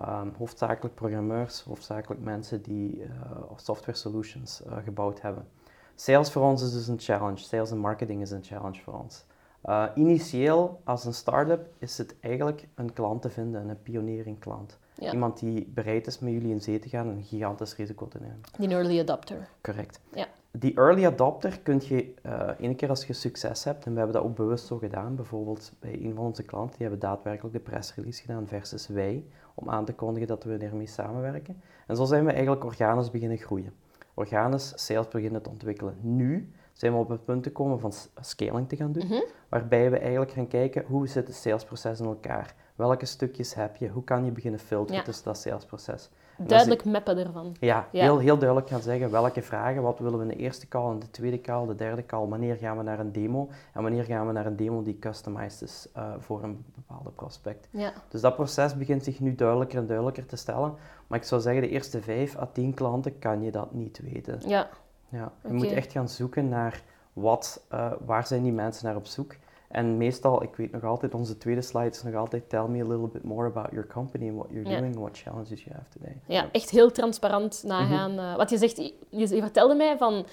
Um, 0.00 0.32
hoofdzakelijk 0.38 0.94
programmeurs, 0.94 1.62
hoofdzakelijk 1.62 2.20
mensen 2.20 2.62
die 2.62 2.98
uh, 2.98 3.10
software 3.56 3.98
solutions 3.98 4.62
uh, 4.66 4.76
gebouwd 4.84 5.20
hebben. 5.20 5.48
Sales 5.94 6.32
voor 6.32 6.42
ons 6.42 6.62
is 6.62 6.72
dus 6.72 6.88
een 6.88 6.98
challenge, 6.98 7.38
sales 7.38 7.70
en 7.70 7.78
marketing 7.78 8.22
is 8.22 8.30
een 8.30 8.44
challenge 8.44 8.80
voor 8.82 8.94
ons. 8.94 9.24
Uh, 9.64 9.84
initieel, 9.94 10.80
als 10.84 11.04
een 11.04 11.14
start-up, 11.14 11.68
is 11.78 11.98
het 11.98 12.14
eigenlijk 12.20 12.68
een 12.74 12.92
klant 12.92 13.22
te 13.22 13.30
vinden, 13.30 13.68
een 13.68 13.82
pioniering 13.82 14.38
klant. 14.38 14.78
Iemand 14.98 15.38
die 15.38 15.70
bereid 15.74 16.06
is 16.06 16.18
met 16.18 16.32
jullie 16.32 16.50
in 16.50 16.60
zee 16.60 16.78
te 16.78 16.88
gaan 16.88 17.08
en 17.08 17.16
een 17.16 17.24
gigantisch 17.24 17.76
risico 17.76 18.08
te 18.08 18.18
nemen. 18.20 18.40
Die 18.58 18.68
early 18.68 19.00
adopter. 19.00 19.48
Correct. 19.60 20.00
Ja. 20.12 20.26
Die 20.50 20.74
early 20.74 21.06
adopter 21.06 21.60
kun 21.60 21.80
je 21.84 22.14
uh, 22.26 22.32
één 22.60 22.76
keer 22.76 22.88
als 22.88 23.06
je 23.06 23.12
succes 23.12 23.64
hebt, 23.64 23.84
en 23.84 23.92
we 23.92 23.98
hebben 23.98 24.16
dat 24.16 24.24
ook 24.24 24.36
bewust 24.36 24.66
zo 24.66 24.78
gedaan, 24.78 25.14
bijvoorbeeld 25.14 25.72
bij 25.80 25.92
een 26.02 26.14
van 26.14 26.24
onze 26.24 26.42
klanten, 26.42 26.76
die 26.78 26.86
hebben 26.86 27.08
daadwerkelijk 27.08 27.54
de 27.54 27.60
pressrelease 27.60 28.20
gedaan 28.20 28.46
versus 28.46 28.86
wij, 28.86 29.24
om 29.54 29.68
aan 29.70 29.84
te 29.84 29.92
kondigen 29.92 30.28
dat 30.28 30.44
we 30.44 30.56
ermee 30.56 30.86
samenwerken. 30.86 31.60
En 31.86 31.96
zo 31.96 32.04
zijn 32.04 32.24
we 32.24 32.32
eigenlijk 32.32 32.64
organisch 32.64 33.10
beginnen 33.10 33.38
groeien. 33.38 33.72
Organisch 34.14 34.72
sales 34.74 35.08
beginnen 35.08 35.42
te 35.42 35.50
ontwikkelen. 35.50 35.96
Nu 36.00 36.50
zijn 36.76 36.92
we 36.92 36.98
op 36.98 37.08
het 37.08 37.24
punt 37.24 37.46
gekomen 37.46 37.80
van 37.80 37.92
scaling 38.20 38.68
te 38.68 38.76
gaan 38.76 38.92
doen, 38.92 39.06
mhm. 39.06 39.20
waarbij 39.48 39.90
we 39.90 39.98
eigenlijk 39.98 40.30
gaan 40.30 40.48
kijken 40.48 40.84
hoe 40.86 41.08
zit 41.08 41.26
het 41.26 41.36
salesproces 41.36 42.00
in 42.00 42.06
elkaar 42.06 42.54
Welke 42.76 43.06
stukjes 43.06 43.54
heb 43.54 43.76
je? 43.76 43.88
Hoe 43.88 44.04
kan 44.04 44.24
je 44.24 44.30
beginnen 44.30 44.60
filteren 44.60 45.04
tussen 45.04 45.24
dat 45.24 45.38
salesproces? 45.38 46.10
Duidelijk 46.38 46.84
mappen 46.84 47.18
ervan. 47.18 47.56
Ja, 47.60 47.88
Heel, 47.90 48.18
heel 48.18 48.38
duidelijk 48.38 48.68
gaan 48.68 48.80
zeggen 48.80 49.10
welke 49.10 49.42
vragen, 49.42 49.82
wat 49.82 49.98
willen 49.98 50.18
we 50.18 50.22
in 50.24 50.30
de 50.30 50.36
eerste 50.36 50.68
call, 50.68 50.92
in 50.92 50.98
de 50.98 51.10
tweede 51.10 51.40
call, 51.40 51.66
de 51.66 51.74
derde 51.74 52.06
call, 52.06 52.26
wanneer 52.26 52.56
gaan 52.56 52.76
we 52.76 52.82
naar 52.82 52.98
een 52.98 53.12
demo 53.12 53.48
en 53.72 53.82
wanneer 53.82 54.04
gaan 54.04 54.26
we 54.26 54.32
naar 54.32 54.46
een 54.46 54.56
demo 54.56 54.82
die 54.82 54.98
customized 54.98 55.62
is 55.62 55.88
uh, 55.96 56.14
voor 56.18 56.42
een 56.42 56.64
bepaalde 56.74 57.10
prospect. 57.10 57.68
Ja. 57.70 57.92
Dus 58.08 58.20
dat 58.20 58.34
proces 58.34 58.76
begint 58.76 59.04
zich 59.04 59.20
nu 59.20 59.34
duidelijker 59.34 59.78
en 59.78 59.86
duidelijker 59.86 60.26
te 60.26 60.36
stellen. 60.36 60.74
Maar 61.06 61.18
ik 61.18 61.24
zou 61.24 61.40
zeggen, 61.40 61.62
de 61.62 61.68
eerste 61.68 62.02
vijf 62.02 62.38
à 62.38 62.46
tien 62.52 62.74
klanten 62.74 63.18
kan 63.18 63.42
je 63.42 63.50
dat 63.50 63.72
niet 63.72 64.00
weten. 64.12 64.40
Ja. 64.46 64.68
Ja, 65.16 65.32
je 65.46 65.52
moet 65.52 65.72
echt 65.72 65.92
gaan 65.92 66.08
zoeken 66.08 66.48
naar 66.48 66.82
wat, 67.12 67.66
uh, 67.72 67.92
waar 68.04 68.26
zijn 68.26 68.42
die 68.42 68.52
mensen 68.52 68.86
naar 68.86 68.96
op 68.96 69.06
zoek 69.06 69.34
en 69.68 69.96
meestal, 69.96 70.42
ik 70.42 70.56
weet 70.56 70.72
nog 70.72 70.84
altijd, 70.84 71.14
onze 71.14 71.38
tweede 71.38 71.62
slide 71.62 71.90
is 71.90 72.02
nog 72.02 72.14
altijd 72.14 72.48
tell 72.48 72.66
me 72.68 72.82
a 72.82 72.86
little 72.86 73.08
bit 73.08 73.24
more 73.24 73.46
about 73.46 73.70
your 73.70 73.86
company 73.86 74.28
and 74.28 74.36
what 74.36 74.50
you're 74.50 74.68
doing 74.68 74.84
and 74.84 74.94
what 74.94 75.18
challenges 75.18 75.64
you 75.64 75.76
have 75.76 75.88
today. 75.98 76.20
Ja, 76.26 76.48
echt 76.52 76.70
heel 76.70 76.90
transparant 76.90 77.62
nagaan. 77.66 78.12
Mm 78.12 78.34
wat 78.36 78.50
je 78.50 78.58
zegt, 78.58 78.76
je, 78.76 78.94
je, 79.08 79.40
vertelde 79.42 79.74
mij 79.74 79.96
van, 79.96 80.14
uh, 80.14 80.24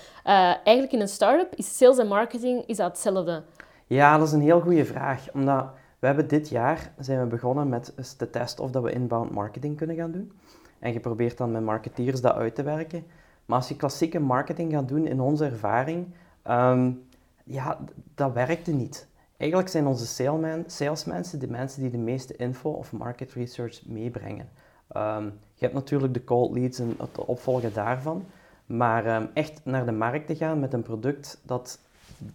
eigenlijk 0.64 0.92
in 0.92 1.02
een 1.02 1.08
start-up 1.08 1.56
is 1.56 1.78
sales 1.78 1.98
en 1.98 2.08
marketing, 2.08 2.64
is 2.66 2.78
dat 2.78 2.88
hetzelfde? 2.88 3.44
Ja, 3.88 4.18
dat 4.18 4.28
is 4.28 4.34
een 4.34 4.42
heel 4.42 4.62
goede 4.62 4.86
vraag. 4.86 5.32
Omdat 5.34 5.66
we 6.00 6.06
hebben 6.06 6.28
dit 6.28 6.50
jaar 6.50 6.94
zijn 7.00 7.20
we 7.20 7.26
begonnen 7.26 7.70
met 7.70 8.18
te 8.18 8.30
testen 8.30 8.64
of 8.64 8.72
dat 8.72 8.84
we 8.84 8.92
inbound 8.92 9.32
marketing 9.32 9.78
kunnen 9.78 9.96
gaan 9.96 10.12
doen. 10.12 10.32
En 10.80 10.94
je 10.94 11.00
probeert 11.00 11.38
dan 11.38 11.52
met 11.52 11.64
marketeers 11.64 12.22
dat 12.22 12.36
uit 12.36 12.56
te 12.56 12.64
werken. 12.64 13.06
Maar 13.46 13.58
als 13.58 13.68
je 13.68 13.76
klassieke 13.76 14.20
marketing 14.20 14.72
gaat 14.72 14.88
doen, 14.88 15.08
in 15.08 15.20
onze 15.20 15.46
ervaring, 15.46 16.08
um, 16.48 17.04
ja, 17.44 17.80
dat 18.16 18.34
werkte 18.34 18.72
niet. 18.72 19.08
Eigenlijk 19.38 19.72
zijn 19.72 19.88
onze 19.88 20.06
salesmen, 20.06 20.64
salesmensen 20.68 21.40
de 21.40 21.50
mensen 21.50 21.82
die 21.82 21.92
de 21.92 21.98
meeste 21.98 22.36
info 22.36 22.70
of 22.70 22.92
market 22.92 23.34
research 23.34 23.86
meebrengen. 23.86 24.50
Um, 24.98 25.24
je 25.54 25.66
hebt 25.66 25.74
natuurlijk 25.74 26.14
de 26.14 26.24
cold 26.24 26.52
leads 26.52 26.80
en 26.80 26.96
het 26.98 27.26
opvolgen 27.26 27.74
daarvan. 27.74 28.26
Maar 28.66 29.22
um, 29.22 29.30
echt 29.34 29.62
naar 29.64 29.86
de 29.86 29.92
markt 29.92 30.28
te 30.28 30.36
gaan 30.36 30.60
met 30.60 30.74
een 30.74 30.82
product 30.82 31.42
dat 31.44 31.80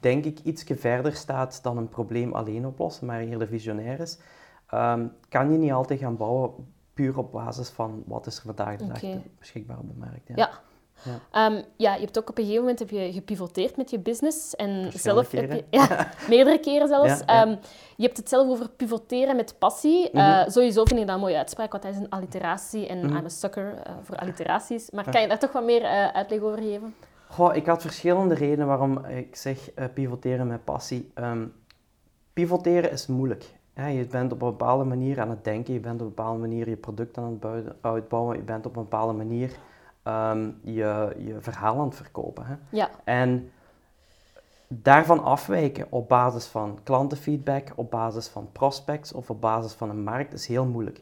denk 0.00 0.24
ik 0.24 0.38
iets 0.38 0.64
verder 0.66 1.14
staat 1.14 1.62
dan 1.62 1.76
een 1.76 1.88
probleem 1.88 2.32
alleen 2.32 2.66
oplossen, 2.66 3.06
maar 3.06 3.20
eerder 3.20 3.48
visionair 3.48 4.00
is, 4.00 4.18
um, 4.74 5.12
kan 5.28 5.52
je 5.52 5.58
niet 5.58 5.72
altijd 5.72 6.00
gaan 6.00 6.16
bouwen 6.16 6.50
puur 6.92 7.18
op 7.18 7.32
basis 7.32 7.68
van 7.68 8.02
wat 8.06 8.26
is 8.26 8.36
er 8.36 8.42
vandaag 8.42 8.76
de 8.76 8.86
dag 8.86 9.00
beschikbaar 9.38 9.78
op 9.78 9.88
de 9.88 9.98
markt. 9.98 10.28
Ja. 10.28 10.34
ja. 10.36 10.50
Ja. 11.02 11.20
Ehm, 11.30 11.62
ja, 11.76 11.94
je 11.94 12.00
hebt 12.00 12.18
ook 12.18 12.28
op 12.28 12.38
een 12.38 12.44
gegeven 12.44 12.62
moment 12.62 12.78
heb 12.78 12.90
je 12.90 13.12
gepivoteerd 13.12 13.76
met 13.76 13.90
je 13.90 13.98
business. 13.98 14.56
En 14.56 14.90
zelf 14.92 15.30
heb 15.30 15.52
je, 15.52 15.64
ja, 15.78 16.08
meerdere 16.28 16.58
keren 16.58 16.88
zelfs. 16.88 17.24
Ehm, 17.24 17.54
je 17.96 18.04
hebt 18.04 18.16
het 18.16 18.28
zelf 18.28 18.48
over 18.48 18.68
pivoteren 18.68 19.36
met 19.36 19.54
passie. 19.58 20.08
Mm 20.12 20.26
sowieso 20.46 20.84
vind 20.84 21.00
ik 21.00 21.06
dat 21.06 21.14
een 21.14 21.20
mooie 21.20 21.36
uitspraak, 21.36 21.72
want 21.72 21.82
hij 21.82 21.92
is 21.92 21.98
een 21.98 22.10
alliteratie 22.10 22.86
en 22.86 22.98
mm 22.98 23.16
I'm 23.16 23.24
a 23.24 23.28
sucker 23.28 23.74
uh, 23.74 23.92
voor 24.02 24.16
alliteraties. 24.16 24.90
Maar 24.90 25.10
kan 25.10 25.20
je 25.20 25.28
daar 25.28 25.38
toch 25.38 25.52
wat 25.52 25.64
meer 25.64 25.82
uh, 25.82 26.08
uitleg 26.08 26.40
over 26.40 26.58
geven? 26.58 26.94
Goh, 27.28 27.56
ik 27.56 27.66
had 27.66 27.80
verschillende 27.80 28.34
redenen 28.34 28.66
waarom 28.66 29.04
ik 29.04 29.36
zeg 29.36 29.70
pivoteren 29.94 30.46
met 30.46 30.64
passie. 30.64 31.10
Um, 31.14 31.52
pivoteren 32.32 32.90
is 32.90 33.06
moeilijk. 33.06 33.44
je 33.74 34.06
bent 34.10 34.32
op 34.32 34.42
een 34.42 34.48
bepaalde 34.48 34.84
manier 34.84 35.20
aan 35.20 35.30
het 35.30 35.44
denken, 35.44 35.74
je 35.74 35.80
bent 35.80 35.94
op 35.94 36.00
een 36.00 36.14
bepaalde 36.14 36.38
manier 36.38 36.68
je 36.68 36.76
product 36.76 37.18
aan 37.18 37.38
het 37.40 37.72
uitbouwen, 37.80 38.36
je 38.36 38.42
bent 38.42 38.66
op 38.66 38.76
een 38.76 38.82
bepaalde 38.82 39.12
manier 39.12 39.50
um, 40.08 40.58
je, 40.62 41.16
je 41.18 41.36
verhaal 41.40 41.78
aan 41.78 41.86
het 41.86 41.96
verkopen. 41.96 42.46
Hè? 42.46 42.54
Ja. 42.68 42.90
En 43.04 43.50
daarvan 44.68 45.22
afwijken 45.22 45.86
op 45.88 46.08
basis 46.08 46.46
van 46.46 46.78
klantenfeedback, 46.82 47.72
op 47.74 47.90
basis 47.90 48.28
van 48.28 48.48
prospects 48.52 49.12
of 49.12 49.30
op 49.30 49.40
basis 49.40 49.72
van 49.72 49.90
een 49.90 50.02
markt 50.02 50.32
is 50.32 50.46
heel 50.46 50.64
moeilijk. 50.64 51.00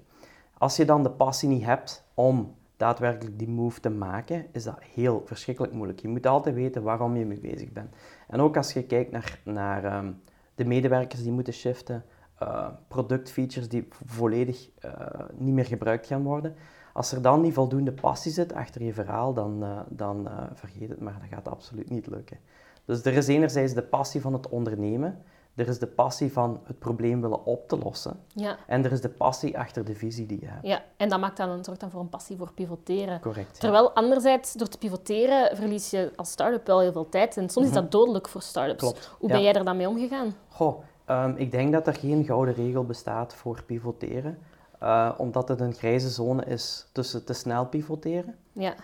Als 0.59 0.77
je 0.77 0.85
dan 0.85 1.03
de 1.03 1.11
passie 1.11 1.49
niet 1.49 1.65
hebt 1.65 2.05
om 2.15 2.55
daadwerkelijk 2.77 3.39
die 3.39 3.49
move 3.49 3.81
te 3.81 3.91
maken, 3.91 4.47
is 4.53 4.65
dat 4.65 4.79
heel 4.95 5.23
verschrikkelijk 5.27 5.73
moeilijk. 5.73 6.01
Je 6.01 6.09
moet 6.09 6.27
altijd 6.27 6.55
weten 6.55 6.83
waarom 6.83 7.17
je 7.17 7.25
mee 7.25 7.41
bezig 7.41 7.73
bent. 7.73 7.95
En 8.29 8.41
ook 8.41 8.57
als 8.57 8.73
je 8.73 8.83
kijkt 8.83 9.11
naar, 9.11 9.39
naar 9.45 9.85
ehm, 9.85 10.13
de 10.55 10.65
medewerkers 10.65 11.23
die 11.23 11.33
moeten 11.33 11.53
shiften, 11.53 12.05
uh, 12.43 12.69
productfeatures 12.89 13.69
die 13.69 13.89
volledig 14.05 14.69
uh, 14.85 14.93
niet 15.37 15.55
meer 15.55 15.65
gebruikt 15.65 16.07
gaan 16.07 16.23
worden, 16.23 16.55
als 16.93 17.13
er 17.13 17.23
dan 17.23 17.41
niet 17.41 17.55
voldoende 17.55 17.93
passie 17.93 18.33
zit 18.33 18.53
achter 18.53 18.83
je 18.83 18.93
verhaal, 18.93 19.35
dan, 19.35 19.65
uh, 19.65 19.81
dan 19.89 20.29
vergeet 20.55 20.89
het 20.89 21.01
maar, 21.01 21.17
dat 21.21 21.29
gaat 21.29 21.49
absoluut 21.49 21.91
niet 21.91 22.07
lukken. 22.07 22.39
Dus 22.85 23.05
er 23.05 23.13
is 23.13 23.27
enerzijds 23.27 23.75
de 23.75 23.83
passie 23.83 24.21
van 24.21 24.33
het 24.33 24.49
ondernemen, 24.49 25.23
er 25.57 25.69
is 25.69 25.79
de 25.79 25.87
passie 25.87 26.33
van 26.33 26.61
het 26.65 26.79
probleem 26.79 27.21
willen 27.21 27.45
op 27.45 27.69
te 27.69 27.79
lossen. 27.79 28.21
Ja. 28.35 28.57
En 28.67 28.85
er 28.85 28.93
is 28.93 29.01
de 29.01 29.09
passie 29.09 29.59
achter 29.59 29.85
de 29.85 29.95
visie 29.95 30.27
die 30.27 30.41
je 30.41 30.47
hebt. 30.47 30.67
Ja, 30.67 30.85
en 30.97 31.09
dat 31.09 31.21
maakt 31.21 31.37
dan, 31.37 31.49
een 31.49 31.65
soort 31.65 31.81
dan 31.81 31.91
voor 31.91 32.01
een 32.01 32.09
passie 32.09 32.37
voor 32.37 32.53
pivoteren. 32.53 33.21
Correct. 33.21 33.61
Terwijl 33.61 33.93
anderzijds, 33.93 34.53
door 34.53 34.69
te 34.69 34.79
pivoteren, 34.79 35.57
verlies 35.57 35.91
je 35.91 36.13
als 36.17 36.31
start-up 36.31 36.67
wel 36.67 36.81
heel 36.81 36.93
veel 36.93 37.09
tijd. 37.09 37.37
En 37.37 37.49
soms 37.49 37.67
is 37.67 37.73
dat 37.73 37.83
mhm. 37.83 37.93
dodelijk 37.93 38.29
voor 38.29 38.43
start-ups. 38.43 38.79
Klopt. 38.79 39.11
Hoe 39.19 39.29
ben 39.29 39.43
jij 39.43 39.55
er 39.55 39.65
dan 39.65 39.77
mee 39.77 39.89
omgegaan? 39.89 40.35
Goh, 40.49 40.83
um, 41.11 41.35
ik 41.37 41.51
denk 41.51 41.73
dat 41.73 41.87
er 41.87 41.95
geen 41.95 42.25
gouden 42.25 42.55
regel 42.55 42.85
bestaat 42.85 43.35
voor 43.35 43.63
pivoteren. 43.67 44.39
Uh, 44.83 45.13
omdat 45.17 45.49
het 45.49 45.61
een 45.61 45.75
grijze 45.75 46.09
zone 46.09 46.45
is 46.45 46.89
tussen 46.93 47.25
te 47.25 47.33
snel 47.33 47.67
pivoteren 47.67 48.35
ja. 48.53 48.75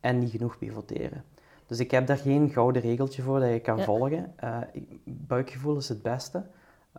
en 0.00 0.18
niet 0.18 0.30
genoeg 0.30 0.58
pivoteren. 0.58 1.24
Dus 1.66 1.80
ik 1.80 1.90
heb 1.90 2.06
daar 2.06 2.16
geen 2.16 2.50
gouden 2.50 2.82
regeltje 2.82 3.22
voor 3.22 3.40
dat 3.40 3.48
je 3.48 3.60
kan 3.60 3.80
volgen. 3.80 4.34
Uh, 4.44 4.56
buikgevoel 5.04 5.76
is 5.76 5.88
het 5.88 6.02
beste. 6.02 6.42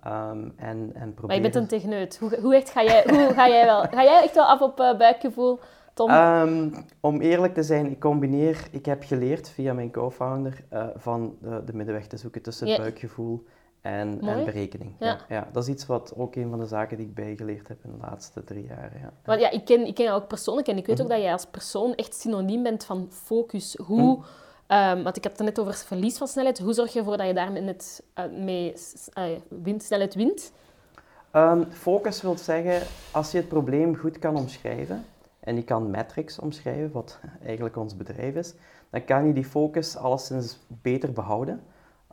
Um, 0.07 0.53
en, 0.55 0.91
en 0.93 1.15
Maar 1.25 1.35
je 1.35 1.41
bent 1.41 1.55
een 1.55 1.67
techneut. 1.67 2.17
Hoe, 2.17 2.39
hoe, 2.41 2.55
echt 2.55 2.69
ga, 2.69 2.83
jij, 2.83 3.03
hoe 3.09 3.33
ga 3.33 3.47
jij 3.47 3.65
wel? 3.65 3.81
Ga 3.81 4.03
jij 4.03 4.23
echt 4.23 4.35
wel 4.35 4.45
af 4.45 4.61
op 4.61 4.79
uh, 4.79 4.97
buikgevoel, 4.97 5.59
Tom? 5.93 6.11
Um, 6.11 6.85
om 6.99 7.21
eerlijk 7.21 7.53
te 7.53 7.63
zijn, 7.63 7.91
ik 7.91 7.99
combineer... 7.99 8.67
Ik 8.71 8.85
heb 8.85 9.03
geleerd 9.03 9.49
via 9.49 9.73
mijn 9.73 9.91
co-founder 9.91 10.63
van 10.95 11.37
de, 11.41 11.63
de, 11.65 11.73
middenweg 11.73 12.07
te 12.07 12.17
zoeken 12.17 12.41
tussen 12.41 12.77
buikgevoel 12.77 13.45
en, 13.83 14.21
en 14.21 14.45
berekening. 14.45 14.95
Ja. 14.99 15.17
ja. 15.29 15.47
dat 15.51 15.63
is 15.63 15.69
iets 15.69 15.85
wat 15.85 16.13
ook 16.15 16.35
een 16.35 16.49
van 16.49 16.59
de 16.59 16.65
zaken 16.65 16.97
die 16.97 17.05
ik 17.05 17.13
bijgeleerd 17.13 17.67
heb 17.67 17.83
in 17.83 17.91
de 17.91 17.97
laatste 18.01 18.43
drie 18.43 18.65
jaar. 18.65 18.91
Ja. 19.01 19.11
Want 19.23 19.39
ja, 19.39 19.49
ik 19.49 19.65
ken, 19.65 19.87
ik 19.87 19.95
ken 19.95 20.05
jou 20.05 20.21
ook 20.21 20.27
persoonlijk 20.27 20.67
en 20.67 20.77
ik 20.77 20.85
weet 20.85 21.01
ook 21.01 21.07
mhm. 21.07 21.15
dat 21.15 21.23
jij 21.23 21.33
als 21.33 21.45
persoon 21.45 21.95
echt 21.95 22.15
synoniem 22.15 22.63
bent 22.63 22.85
van 22.85 23.07
focus. 23.11 23.75
Hoe, 23.75 24.15
mm. 24.67 25.03
want 25.03 25.17
ik 25.17 25.23
heb 25.23 25.31
het 25.31 25.41
net 25.41 25.59
over 25.59 25.73
verlies 25.73 26.17
van 26.17 26.27
snelheid. 26.27 26.59
Hoe 26.59 26.73
zorg 26.73 26.93
je 26.93 26.99
ervoor 26.99 27.17
dat 27.17 27.27
je 27.27 27.33
daar 27.33 27.51
met, 27.51 28.03
uh, 28.19 28.25
mee 28.43 28.73
uh, 29.17 29.23
wint, 29.47 29.83
snelheid 29.83 30.15
wint? 30.15 30.51
Um, 31.35 31.71
focus 31.71 32.21
wil 32.21 32.37
zeggen, 32.37 32.87
als 33.11 33.31
je 33.31 33.37
het 33.37 33.47
probleem 33.47 33.95
goed 33.95 34.19
kan 34.19 34.35
omschrijven, 34.35 35.05
en 35.39 35.55
je 35.55 35.63
kan 35.63 35.89
metrics 35.89 36.39
omschrijven, 36.39 36.91
wat 36.91 37.19
eigenlijk 37.45 37.77
ons 37.77 37.97
bedrijf 37.97 38.35
is, 38.35 38.53
dan 38.89 39.05
kan 39.05 39.27
je 39.27 39.33
die 39.33 39.45
focus 39.45 39.95
alleszins 39.97 40.59
beter 40.67 41.11
behouden. 41.11 41.63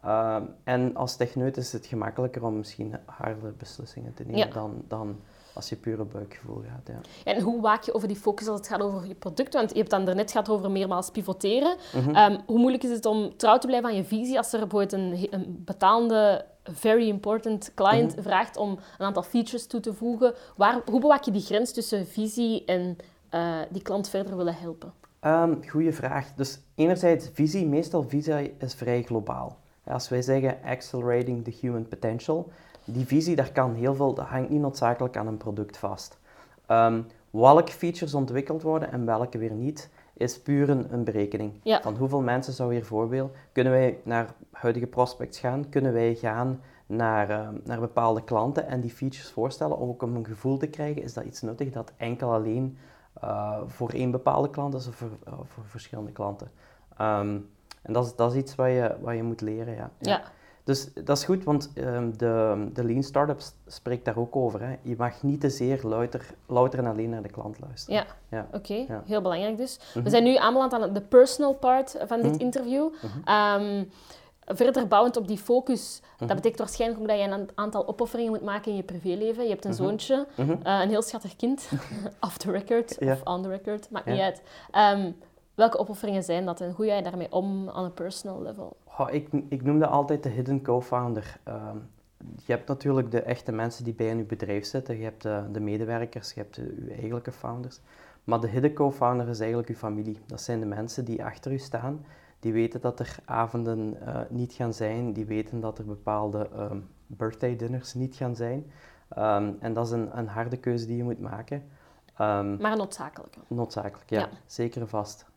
Ehm, 0.02 0.42
en 0.64 0.96
als 0.96 1.16
techneut 1.16 1.56
is 1.56 1.72
het 1.72 1.86
gemakkelijker 1.86 2.44
om 2.44 2.56
misschien 2.56 2.98
harde 3.04 3.52
beslissingen 3.58 4.14
te 4.14 4.24
nemen 4.24 4.52
dan, 4.52 4.82
dan 4.88 5.20
als 5.52 5.68
je 5.68 5.76
pure 5.76 6.04
buikgevoel 6.04 6.62
gaat. 6.68 6.88
Ja. 6.96 7.32
En 7.32 7.40
hoe 7.40 7.60
waak 7.60 7.82
je 7.82 7.94
over 7.94 8.08
die 8.08 8.16
focus 8.16 8.48
als 8.48 8.58
het 8.58 8.68
gaat 8.68 8.80
over 8.80 9.06
je 9.06 9.14
product? 9.14 9.54
Want 9.54 9.70
je 9.70 9.78
hebt 9.78 9.90
dan 9.90 10.04
daarnet 10.04 10.30
gehad 10.30 10.48
over 10.48 10.70
meermaals 10.70 11.10
pivoteren. 11.10 11.76
Mhm. 11.94 12.14
Ehm, 12.14 12.38
hoe 12.46 12.58
moeilijk 12.58 12.82
is 12.82 12.90
het 12.90 13.06
om 13.06 13.36
trouw 13.36 13.58
te 13.58 13.66
blijven 13.66 13.88
aan 13.88 13.96
je 13.96 14.04
visie 14.04 14.36
als 14.36 14.52
er 14.52 14.58
bijvoorbeeld 14.58 14.92
een, 14.92 15.26
een 15.30 15.62
betaalde, 15.64 16.44
very 16.62 17.08
important 17.08 17.72
client 17.74 18.12
mhm. 18.12 18.22
vraagt 18.22 18.56
om 18.56 18.70
een 18.70 19.06
aantal 19.06 19.22
features 19.22 19.66
toe 19.66 19.80
te 19.80 19.94
voegen? 19.94 20.34
Waar, 20.56 20.80
hoe 20.90 21.00
bewaak 21.00 21.22
je 21.22 21.30
die 21.30 21.42
grens 21.42 21.72
tussen 21.72 22.06
visie 22.06 22.64
en 22.64 22.96
uh, 23.34 23.58
die 23.70 23.82
klant 23.82 24.08
verder 24.08 24.36
willen 24.36 24.54
helpen? 24.54 24.92
Um, 25.24 25.68
goeie 25.68 25.92
vraag. 25.92 26.34
Dus 26.34 26.60
enerzijds 26.74 27.28
visie, 27.32 27.66
meestal 27.66 28.02
visie 28.02 28.54
is 28.58 28.74
vrij 28.74 29.02
globaal. 29.02 29.59
Als 29.84 30.08
wij 30.08 30.22
zeggen 30.22 30.58
accelerating 30.64 31.44
the 31.44 31.56
human 31.60 31.88
potential, 31.88 32.50
die 32.84 33.06
visie, 33.06 33.36
daar 33.36 33.52
kan 33.52 33.74
heel 33.74 33.94
veel, 33.94 34.14
dat 34.14 34.26
hangt 34.26 34.50
niet 34.50 34.60
noodzakelijk 34.60 35.16
aan 35.16 35.26
een 35.26 35.36
product 35.36 35.76
vast. 35.76 36.18
Um, 36.68 37.06
welke 37.30 37.72
features 37.72 38.14
ontwikkeld 38.14 38.62
worden 38.62 38.92
en 38.92 39.06
welke 39.06 39.38
weer 39.38 39.52
niet, 39.52 39.90
is 40.14 40.40
puur 40.40 40.70
een, 40.70 41.04
berekening. 41.04 41.52
Van 41.82 41.96
hoeveel 41.96 42.20
mensen 42.20 42.52
zou 42.52 42.72
hier 42.72 42.84
voorbeeld, 42.84 43.36
kunnen 43.52 43.72
wij 43.72 43.98
naar 44.04 44.34
huidige 44.52 44.86
prospects 44.86 45.38
gaan, 45.38 45.68
kunnen 45.68 45.92
wij 45.92 46.14
gaan 46.14 46.60
naar, 46.86 47.30
uh, 47.30 47.48
naar 47.64 47.80
bepaalde 47.80 48.24
klanten 48.24 48.66
en 48.66 48.80
die 48.80 48.90
features 48.90 49.30
voorstellen, 49.30 49.78
om 49.78 49.88
ook 49.88 50.02
om 50.02 50.16
een 50.16 50.26
gevoel 50.26 50.56
te 50.56 50.66
krijgen, 50.66 51.02
is 51.02 51.12
dat 51.12 51.24
iets 51.24 51.40
nuttig 51.40 51.70
dat 51.70 51.92
enkel 51.96 52.32
alleen 52.32 52.78
uh, 53.24 53.60
voor 53.66 53.90
één 53.90 54.10
bepaalde 54.10 54.50
klant 54.50 54.74
is 54.74 54.88
of 54.88 54.94
voor, 54.94 55.10
uh, 55.28 55.34
voor 55.44 55.64
verschillende 55.64 56.12
klanten. 56.12 56.50
Um, 57.00 57.48
en 57.82 57.92
dat 57.92 58.06
is, 58.06 58.14
dat 58.14 58.32
is 58.32 58.38
iets 58.38 58.54
wat 58.54 58.66
je, 58.66 58.96
wat 59.00 59.14
je 59.14 59.22
moet 59.22 59.40
leren, 59.40 59.74
ja. 59.74 59.90
ja. 59.98 60.22
Dus 60.64 60.88
dat 61.04 61.16
is 61.16 61.24
goed, 61.24 61.44
want 61.44 61.72
um, 61.74 62.18
de, 62.18 62.66
de 62.72 62.84
Lean 62.84 63.02
Startup 63.02 63.40
spreekt 63.66 64.04
daar 64.04 64.16
ook 64.16 64.36
over. 64.36 64.60
Hè. 64.62 64.76
Je 64.82 64.94
mag 64.98 65.22
niet 65.22 65.40
te 65.40 65.50
zeer 65.50 65.80
louter, 65.82 66.34
louter 66.46 66.78
en 66.78 66.86
alleen 66.86 67.10
naar 67.10 67.22
de 67.22 67.30
klant 67.30 67.60
luisteren. 67.60 68.04
Ja, 68.30 68.36
ja. 68.36 68.46
oké. 68.52 68.86
Heel 69.04 69.20
belangrijk 69.20 69.56
dus. 69.56 69.78
We 69.94 70.00
mhm. 70.00 70.08
zijn 70.08 70.24
nu 70.24 70.36
aanbeland 70.36 70.72
aan 70.72 70.92
de 70.92 71.00
personal 71.00 71.54
part 71.54 71.96
van 72.06 72.22
dit 72.22 72.32
mhm. 72.32 72.40
interview. 72.40 72.88
Um, 73.24 73.90
verder 74.46 74.88
bouwend 74.88 75.16
op 75.16 75.28
die 75.28 75.38
focus, 75.38 76.02
dat 76.18 76.28
betekent 76.28 76.58
waarschijnlijk 76.58 77.00
ook 77.00 77.08
dat 77.08 77.18
je 77.18 77.24
een 77.24 77.48
aantal 77.54 77.88
opofferingen 77.88 78.32
moet 78.32 78.42
maken 78.42 78.70
in 78.70 78.76
je 78.76 78.82
privéleven. 78.82 79.42
Je 79.42 79.50
hebt 79.50 79.64
een 79.64 79.74
zoontje, 79.74 80.26
uh, 80.38 80.46
een 80.62 80.88
heel 80.88 81.02
schattig 81.02 81.36
kind, 81.36 81.68
off 82.26 82.36
the 82.36 82.50
record 82.50 82.98
of 82.98 83.22
on 83.24 83.42
the 83.42 83.48
record, 83.48 83.90
maakt 83.90 84.06
niet 84.06 84.20
uit. 84.20 84.42
Um, 84.96 85.16
Welke 85.60 85.78
opofferingen 85.78 86.22
zijn 86.22 86.44
dat 86.44 86.60
en 86.60 86.72
hoe 86.72 86.86
ga 86.86 86.94
je 86.94 87.02
daarmee 87.02 87.32
om 87.32 87.68
aan 87.68 87.84
een 87.84 87.94
personal 87.94 88.42
level? 88.42 88.76
Oh, 88.98 89.12
ik, 89.12 89.28
ik 89.48 89.62
noemde 89.62 89.86
altijd 89.86 90.22
de 90.22 90.28
hidden 90.28 90.62
co-founder. 90.62 91.38
Ehm, 91.42 91.76
je 92.16 92.52
hebt 92.52 92.68
natuurlijk 92.68 93.10
de 93.10 93.22
echte 93.22 93.52
mensen 93.52 93.84
die 93.84 93.94
bij 93.94 94.06
in 94.06 94.16
je 94.16 94.24
bedrijf 94.24 94.64
zitten. 94.64 94.96
Je 94.96 95.04
hebt 95.04 95.22
de, 95.22 95.44
de 95.52 95.60
medewerkers, 95.60 96.32
je 96.32 96.40
hebt 96.40 96.54
de, 96.54 96.84
je 96.84 96.92
eigenlijke 96.92 97.32
founders. 97.32 97.80
Maar 98.24 98.40
de 98.40 98.48
hidden 98.48 98.72
co-founder 98.72 99.28
is 99.28 99.38
eigenlijk 99.38 99.68
je 99.68 99.76
familie. 99.76 100.18
Dat 100.26 100.40
zijn 100.40 100.60
de 100.60 100.66
mensen 100.66 101.04
die 101.04 101.24
achter 101.24 101.52
u 101.52 101.58
staan. 101.58 102.04
Die 102.38 102.52
weten 102.52 102.80
dat 102.80 103.00
er 103.00 103.16
avonden 103.24 103.96
uh, 104.02 104.20
niet 104.28 104.52
gaan 104.52 104.74
zijn. 104.74 105.12
Die 105.12 105.26
weten 105.26 105.60
dat 105.60 105.78
er 105.78 105.84
bepaalde 105.84 106.48
um, 106.58 106.88
birthday 107.06 107.56
dinners 107.56 107.94
niet 107.94 108.16
gaan 108.16 108.36
zijn. 108.36 108.70
Um, 109.18 109.56
en 109.60 109.72
dat 109.72 109.86
is 109.86 109.92
een, 109.92 110.18
een 110.18 110.28
harde 110.28 110.56
keuze 110.56 110.86
die 110.86 110.96
je 110.96 111.04
moet 111.04 111.20
maken. 111.20 111.62
maar 112.16 112.46
een 112.46 112.78
noodzakelijke. 112.78 113.38
Noodzakelijk, 113.46 114.10
ja. 114.10 114.20
ja. 114.20 114.28
Zeker 114.46 114.88
vast. 114.88 115.29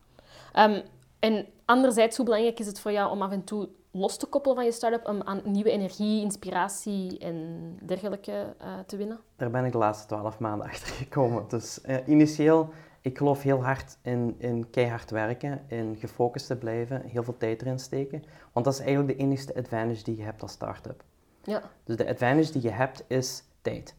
Um, 0.58 0.82
en 1.18 1.46
anderzijds, 1.64 2.16
hoe 2.16 2.24
belangrijk 2.24 2.58
is 2.58 2.66
het 2.66 2.80
voor 2.80 2.92
jou 2.92 3.10
om 3.10 3.22
af 3.22 3.30
en 3.30 3.44
toe 3.44 3.68
los 3.90 4.16
te 4.16 4.26
koppelen 4.26 4.56
van 4.56 4.64
je 4.64 4.72
start-up 4.72 5.06
om 5.06 5.22
aan 5.22 5.40
nieuwe 5.44 5.70
energie, 5.70 6.22
inspiratie 6.22 7.18
en 7.18 7.78
dergelijke 7.82 8.54
uh, 8.62 8.78
te 8.86 8.96
winnen? 8.96 9.20
Daar 9.36 9.50
ben 9.50 9.64
ik 9.64 9.72
de 9.72 9.78
laatste 9.78 10.06
twaalf 10.06 10.38
maanden 10.38 10.66
achter 10.70 10.88
gekomen. 10.88 11.44
Dus 11.48 11.78
uh, 11.86 11.96
initieel, 12.06 12.68
ik 13.00 13.18
geloof 13.18 13.42
heel 13.42 13.64
hard 13.64 13.96
in, 14.02 14.34
in 14.38 14.70
keihard 14.70 15.10
werken, 15.10 15.64
in 15.66 15.96
gefocust 15.96 16.46
te 16.46 16.56
blijven, 16.56 17.02
heel 17.02 17.22
veel 17.22 17.36
tijd 17.36 17.60
erin 17.62 17.78
steken. 17.78 18.22
Want 18.52 18.64
dat 18.64 18.74
is 18.74 18.80
eigenlijk 18.80 19.18
de 19.18 19.24
enige 19.24 19.54
advantage 19.54 20.04
die 20.04 20.16
je 20.16 20.22
hebt 20.22 20.42
als 20.42 20.52
start-up. 20.52 21.04
Ja. 21.42 21.62
Dus 21.84 21.96
de 21.96 22.08
advantage 22.08 22.52
die 22.52 22.62
je 22.62 22.70
hebt 22.70 23.04
is 23.06 23.42
tijd. 23.62 23.94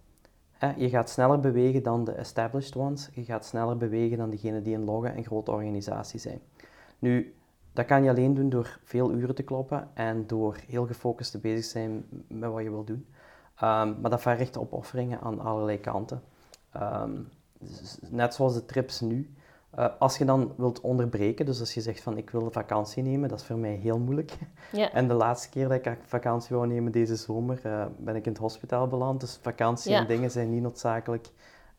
Je 0.77 0.89
gaat 0.89 1.09
sneller 1.09 1.39
bewegen 1.39 1.83
dan 1.83 2.03
de 2.03 2.11
established 2.11 2.75
ones. 2.75 3.09
Je 3.13 3.23
gaat 3.23 3.45
sneller 3.45 3.77
bewegen 3.77 4.17
dan 4.17 4.29
degenen 4.29 4.63
die 4.63 4.73
in 4.73 4.83
loggen 4.83 5.15
en 5.15 5.23
grote 5.23 5.51
organisaties 5.51 6.21
zijn. 6.21 6.39
Nu, 6.99 7.35
dat 7.73 7.85
kan 7.85 8.03
je 8.03 8.09
alleen 8.09 8.33
doen 8.33 8.49
door 8.49 8.79
veel 8.83 9.11
uren 9.11 9.35
te 9.35 9.43
kloppen 9.43 9.89
en 9.93 10.27
door 10.27 10.57
heel 10.67 10.85
gefocust 10.85 11.31
te 11.31 11.39
bezig 11.39 11.65
zijn 11.65 12.05
met 12.27 12.51
wat 12.51 12.63
je 12.63 12.69
wil 12.69 12.83
doen. 12.83 13.05
Um, 13.63 14.01
maar 14.01 14.09
dat 14.09 14.21
vergt 14.21 14.57
opofferingen 14.57 15.21
aan 15.21 15.39
allerlei 15.39 15.79
kanten. 15.79 16.21
Um, 16.81 17.29
net 18.09 18.33
zoals 18.33 18.53
de 18.53 18.65
trips 18.65 18.99
nu. 18.99 19.35
Uh, 19.79 19.85
als 19.99 20.17
je 20.17 20.25
dan 20.25 20.53
wilt 20.57 20.81
onderbreken, 20.81 21.45
dus 21.45 21.59
als 21.59 21.73
je 21.73 21.81
zegt 21.81 22.01
van 22.01 22.17
ik 22.17 22.29
wil 22.29 22.51
vakantie 22.51 23.03
nemen, 23.03 23.29
dat 23.29 23.39
is 23.39 23.45
voor 23.45 23.57
mij 23.57 23.73
heel 23.73 23.99
moeilijk. 23.99 24.37
Ja. 24.71 24.91
En 24.99 25.07
de 25.07 25.13
laatste 25.13 25.49
keer 25.49 25.67
dat 25.67 25.85
ik 25.85 25.97
vakantie 26.05 26.55
wou 26.55 26.67
nemen 26.67 26.91
deze 26.91 27.15
zomer, 27.15 27.59
uh, 27.65 27.85
ben 27.97 28.15
ik 28.15 28.25
in 28.25 28.31
het 28.31 28.41
hospitaal 28.41 28.87
beland. 28.87 29.19
Dus 29.19 29.39
vakantie 29.41 29.95
en 29.95 30.07
dingen 30.07 30.31
zijn 30.31 30.49
niet 30.49 30.61
noodzakelijk 30.61 31.27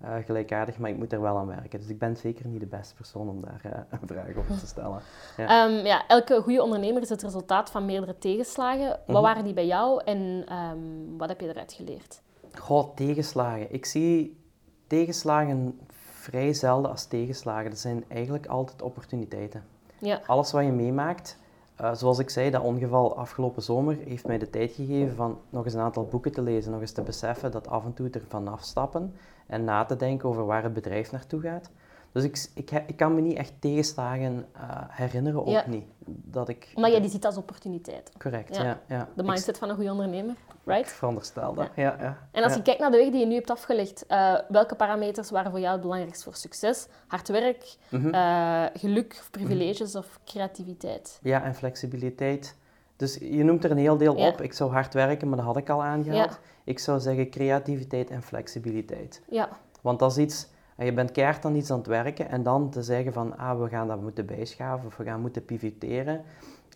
uh, 0.05 0.15
gelijkaardig, 0.25 0.79
maar 0.79 0.91
ik 0.91 0.97
moet 0.97 1.13
er 1.13 1.21
wel 1.21 1.37
aan 1.37 1.47
werken. 1.47 1.79
Dus 1.81 1.89
ik 1.89 1.99
ben 1.99 2.17
zeker 2.17 2.47
niet 2.47 2.61
de 2.61 2.67
beste 2.67 2.95
persoon 2.95 3.29
om 3.29 3.41
daar 3.41 3.87
een 3.91 4.09
vraag 4.09 4.37
over 4.37 4.59
te 4.59 4.67
stellen. 4.67 5.01
Ja. 5.37 5.65
Um, 5.65 5.73
ja, 5.93 6.07
elke 6.07 6.41
goede 6.43 6.63
ondernemer 6.63 7.03
is 7.03 7.09
het 7.09 7.23
resultaat 7.23 7.71
van 7.71 7.85
meerdere 7.85 8.19
tegenslagen. 8.19 8.89
Wat 8.89 9.07
mhm. 9.07 9.21
waren 9.21 9.45
die 9.45 9.55
bij 9.55 9.67
jou 9.67 10.03
en 10.05 10.53
um, 10.53 11.19
wat 11.19 11.29
heb 11.29 11.41
je 11.41 11.49
eruit 11.49 11.73
geleerd? 11.73 12.23
Goh, 12.59 12.95
tegenslagen. 12.95 13.73
Ik 13.73 13.85
zie 13.85 14.45
tegenslagen 14.87 15.79
vrij 16.27 16.53
zelden 16.53 16.91
als 16.91 17.07
tegenslagen. 17.07 17.71
Dat 17.71 17.79
zijn 17.79 18.05
eigenlijk 18.09 18.47
altijd 18.47 18.83
opportuniteiten. 18.83 19.65
Ja. 19.99 20.21
Alles 20.27 20.53
wat 20.53 20.65
je 20.65 20.73
meemaakt, 20.73 21.39
uh, 21.81 21.95
zoals 21.95 22.19
ik 22.19 22.31
zei, 22.31 22.51
dat 22.51 22.63
ongeval 22.63 23.17
afgelopen 23.17 23.63
zomer 23.63 23.97
heeft 24.05 24.27
mij 24.27 24.39
de 24.39 24.51
tijd 24.51 24.73
gegeven 24.73 25.17
van 25.17 25.39
nog 25.51 25.65
eens 25.65 25.75
een 25.75 25.81
aantal 25.81 26.05
boeken 26.05 26.33
te 26.33 26.43
lezen, 26.43 26.73
nog 26.73 26.81
eens 26.81 26.93
te 26.93 27.03
beseffen 27.03 27.51
dat 27.51 27.69
af 27.69 27.85
en 27.85 27.95
toe 27.95 28.11
er 28.11 28.23
vanaf 28.29 28.63
stappen 28.63 29.15
en 29.47 29.65
na 29.65 29.85
te 29.85 29.97
denken 29.97 30.29
over 30.29 30.47
waar 30.47 30.63
het 30.63 30.73
bedrijf 30.73 31.13
naartoe 31.13 31.41
gaat. 31.41 31.71
Dus 32.17 32.25
ik, 32.25 32.49
ik, 32.55 32.83
ik 32.87 32.97
kan 32.97 33.15
me 33.15 33.21
niet 33.21 33.37
echt 33.37 33.53
tegenslagen 33.59 34.47
uh, 34.57 34.63
herinneren, 34.89 35.47
ook 35.47 35.67
niet. 35.67 35.85
Dat 36.07 36.49
ik, 36.49 36.73
maar 36.75 36.91
jij 36.91 37.01
die 37.01 37.11
ziet 37.11 37.25
als 37.25 37.37
opportuniteit. 37.37 38.11
Correct, 38.19 38.57
ja. 38.57 38.81
ja, 38.89 39.09
De 39.15 39.23
mindset 39.23 39.59
van 39.59 39.69
een 39.69 39.75
goede 39.75 39.91
ondernemer, 39.91 40.35
right? 40.65 40.89
Ik 40.89 40.95
veronderstel 40.95 41.55
dat, 41.55 41.69
ja. 41.75 41.97
ja, 42.01 42.19
En 42.33 42.43
als 42.43 42.55
je 42.55 42.63
kijkt 42.63 42.81
naar 42.81 42.91
de 42.91 42.97
weg 42.97 43.11
die 43.11 43.21
je 43.21 43.27
nu 43.27 43.35
hebt 43.35 43.51
afgelegd, 43.51 44.05
uh, 44.09 44.39
welke 44.49 44.75
parameters 44.75 45.31
waren 45.31 45.51
voor 45.51 45.61
jou 45.61 45.73
het 45.73 45.83
belangrijkst 45.83 46.23
voor 46.23 46.35
succes? 46.35 46.87
Hard 47.07 47.29
werk, 47.29 47.77
mhm. 47.89 48.15
uh, 48.15 48.65
geluk, 48.75 49.23
privileges 49.31 49.93
mm 49.93 49.99
of 50.01 50.19
creativiteit? 50.25 51.19
Ja, 51.23 51.43
en 51.43 51.55
flexibiliteit. 51.55 52.57
Dus 52.97 53.15
je 53.15 53.45
noemt 53.45 53.65
er 53.65 53.71
een 53.71 53.79
heel 53.79 53.97
deel 53.97 54.15
op. 54.15 54.41
Ik 54.41 54.53
zou 54.53 54.73
hard 54.73 54.95
werken, 54.95 55.29
maar 55.29 55.37
dat 55.37 55.47
had 55.47 55.57
ik 55.57 55.69
al 55.69 55.83
aangehaald. 55.83 56.39
Ik 56.65 56.79
zou 56.79 57.01
zeggen 57.01 57.31
creativiteit 57.31 58.11
en 58.11 58.23
flexibiliteit. 58.23 59.23
Ja. 59.29 59.49
Want 59.81 59.99
dat 59.99 60.11
is 60.11 60.19
iets 60.19 60.47
en 60.77 60.85
je 60.85 60.93
bent 60.93 61.11
keihard 61.11 61.45
aan 61.45 61.55
iets 61.55 61.71
aan 61.71 61.79
het 61.79 61.87
werken 61.87 62.29
en 62.29 62.43
dan 62.43 62.71
te 62.71 62.83
zeggen 62.83 63.13
van 63.13 63.37
ah, 63.39 63.61
we 63.61 63.69
gaan 63.69 63.89
dat 63.89 64.01
moeten 64.01 64.27
bijschaven 64.27 64.87
of 64.87 64.97
we 64.97 65.05
gaan 65.05 65.21
moeten 65.21 65.45
pivoteren, 65.45 66.23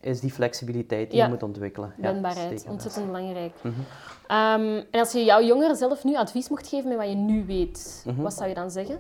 is 0.00 0.21
die 0.21 0.33
flexibiliteit 0.33 1.11
die 1.11 1.23
je 1.23 1.28
moet 1.28 1.42
ontwikkelen. 1.42 1.92
Wendbaarheid, 1.97 2.62
ja, 2.62 2.71
ontzettend 2.71 3.07
belangrijk. 3.07 3.54
Mm 3.62 3.75
en 4.30 4.87
als 4.90 5.12
je 5.12 5.25
jouw 5.25 5.42
jongeren 5.42 5.76
zelf 5.76 6.04
nu 6.04 6.16
advies 6.16 6.49
mocht 6.49 6.69
geven 6.69 6.88
met 6.88 6.99
wat 6.99 7.09
je 7.09 7.14
nu 7.14 7.47
weet, 7.47 8.04
mhm. 8.07 8.23
wat 8.23 8.35
zou 8.35 8.49
je 8.49 8.54
dan 8.54 8.71
zeggen? 8.71 8.99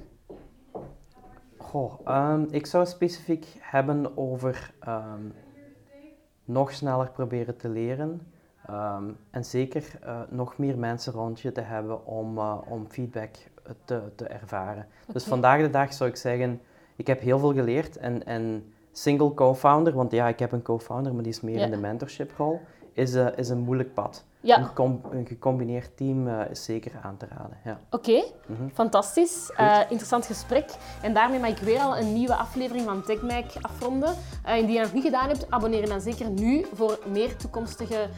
Goh, 1.56 1.92
um, 2.08 2.46
ik 2.50 2.66
zou 2.66 2.86
specifiek 2.86 3.46
hebben 3.58 4.16
over 4.16 4.72
ehm, 4.80 5.22
nog 6.44 6.72
sneller 6.72 7.10
proberen 7.10 7.56
te 7.56 7.68
leren. 7.68 8.20
en 9.30 9.44
zeker 9.44 9.98
uh, 10.04 10.20
nog 10.28 10.58
meer 10.58 10.78
mensen 10.78 11.12
rond 11.12 11.40
je 11.40 11.52
te 11.52 11.60
hebben 11.60 12.06
om, 12.06 12.38
uh, 12.38 12.56
om 12.68 12.86
feedback 12.88 13.36
te, 13.84 14.02
te 14.14 14.26
ervaren. 14.26 14.86
Dus 15.12 15.24
vandaag 15.24 15.60
de 15.60 15.70
dag 15.70 15.92
zou 15.92 16.10
ik 16.10 16.16
zeggen, 16.16 16.60
ik 16.96 17.06
heb 17.06 17.20
heel 17.20 17.38
veel 17.38 17.52
geleerd 17.52 17.96
en, 17.96 18.26
en 18.26 18.72
single 18.92 19.34
co-founder, 19.34 19.92
want 19.92 20.12
ja, 20.12 20.28
ik 20.28 20.38
heb 20.38 20.52
een 20.52 20.62
co-founder, 20.62 21.14
maar 21.14 21.22
die 21.22 21.32
is 21.32 21.40
meer 21.40 21.58
in 21.60 21.70
de 21.70 21.76
mentorship 21.76 22.32
rol, 22.36 22.60
is, 22.92 23.14
uh, 23.14 23.26
is 23.36 23.48
een 23.48 23.58
moeilijk 23.58 23.94
pad. 23.94 24.24
Ja. 24.42 24.70
Een, 24.74 25.02
een, 25.10 25.26
gecombineerd 25.26 25.96
team 25.96 26.26
uh, 26.26 26.50
is 26.50 26.64
zeker 26.64 26.92
aan 27.02 27.16
te 27.16 27.26
raden. 27.26 27.56
Ja. 27.64 27.80
Oké, 27.90 28.24
mhm. 28.46 28.68
fantastisch. 28.72 29.52
Uh, 29.60 29.80
interessant 29.80 30.26
gesprek. 30.26 30.70
En 31.02 31.14
daarmee 31.14 31.40
mag 31.40 31.50
ik 31.50 31.58
weer 31.58 31.78
al 31.78 31.96
een 31.98 32.12
nieuwe 32.12 32.34
aflevering 32.34 32.84
van 32.84 33.02
TechMac 33.02 33.44
afronden. 33.60 34.14
Uh, 34.46 34.56
indien 34.56 34.74
je 34.74 34.80
nog 34.80 34.92
niet 34.92 35.04
gedaan 35.04 35.28
hebt, 35.28 35.50
abonneer 35.50 35.80
je 35.80 35.86
dan 35.86 36.00
zeker 36.00 36.30
nu 36.30 36.66
voor 36.74 36.98
meer 37.12 37.36
toekomstige 37.36 38.08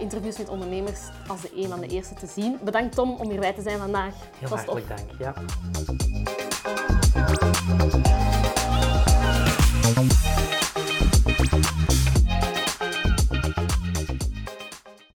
interviews 0.00 0.38
met 0.38 0.48
ondernemers 0.48 1.00
als 1.28 1.40
de 1.40 1.50
een 1.54 1.68
van 1.68 1.80
de 1.80 1.86
eerste 1.86 2.14
te 2.14 2.26
zien. 2.26 2.58
Bedankt 2.64 2.94
Tom 2.94 3.10
om 3.10 3.30
hierbij 3.30 3.52
te 3.52 3.62
zijn 3.62 3.78
vandaag. 3.78 4.14
Heel 4.38 4.48
hartelijk 4.48 4.88
dank. 4.88 5.10
Ja. 5.18 5.34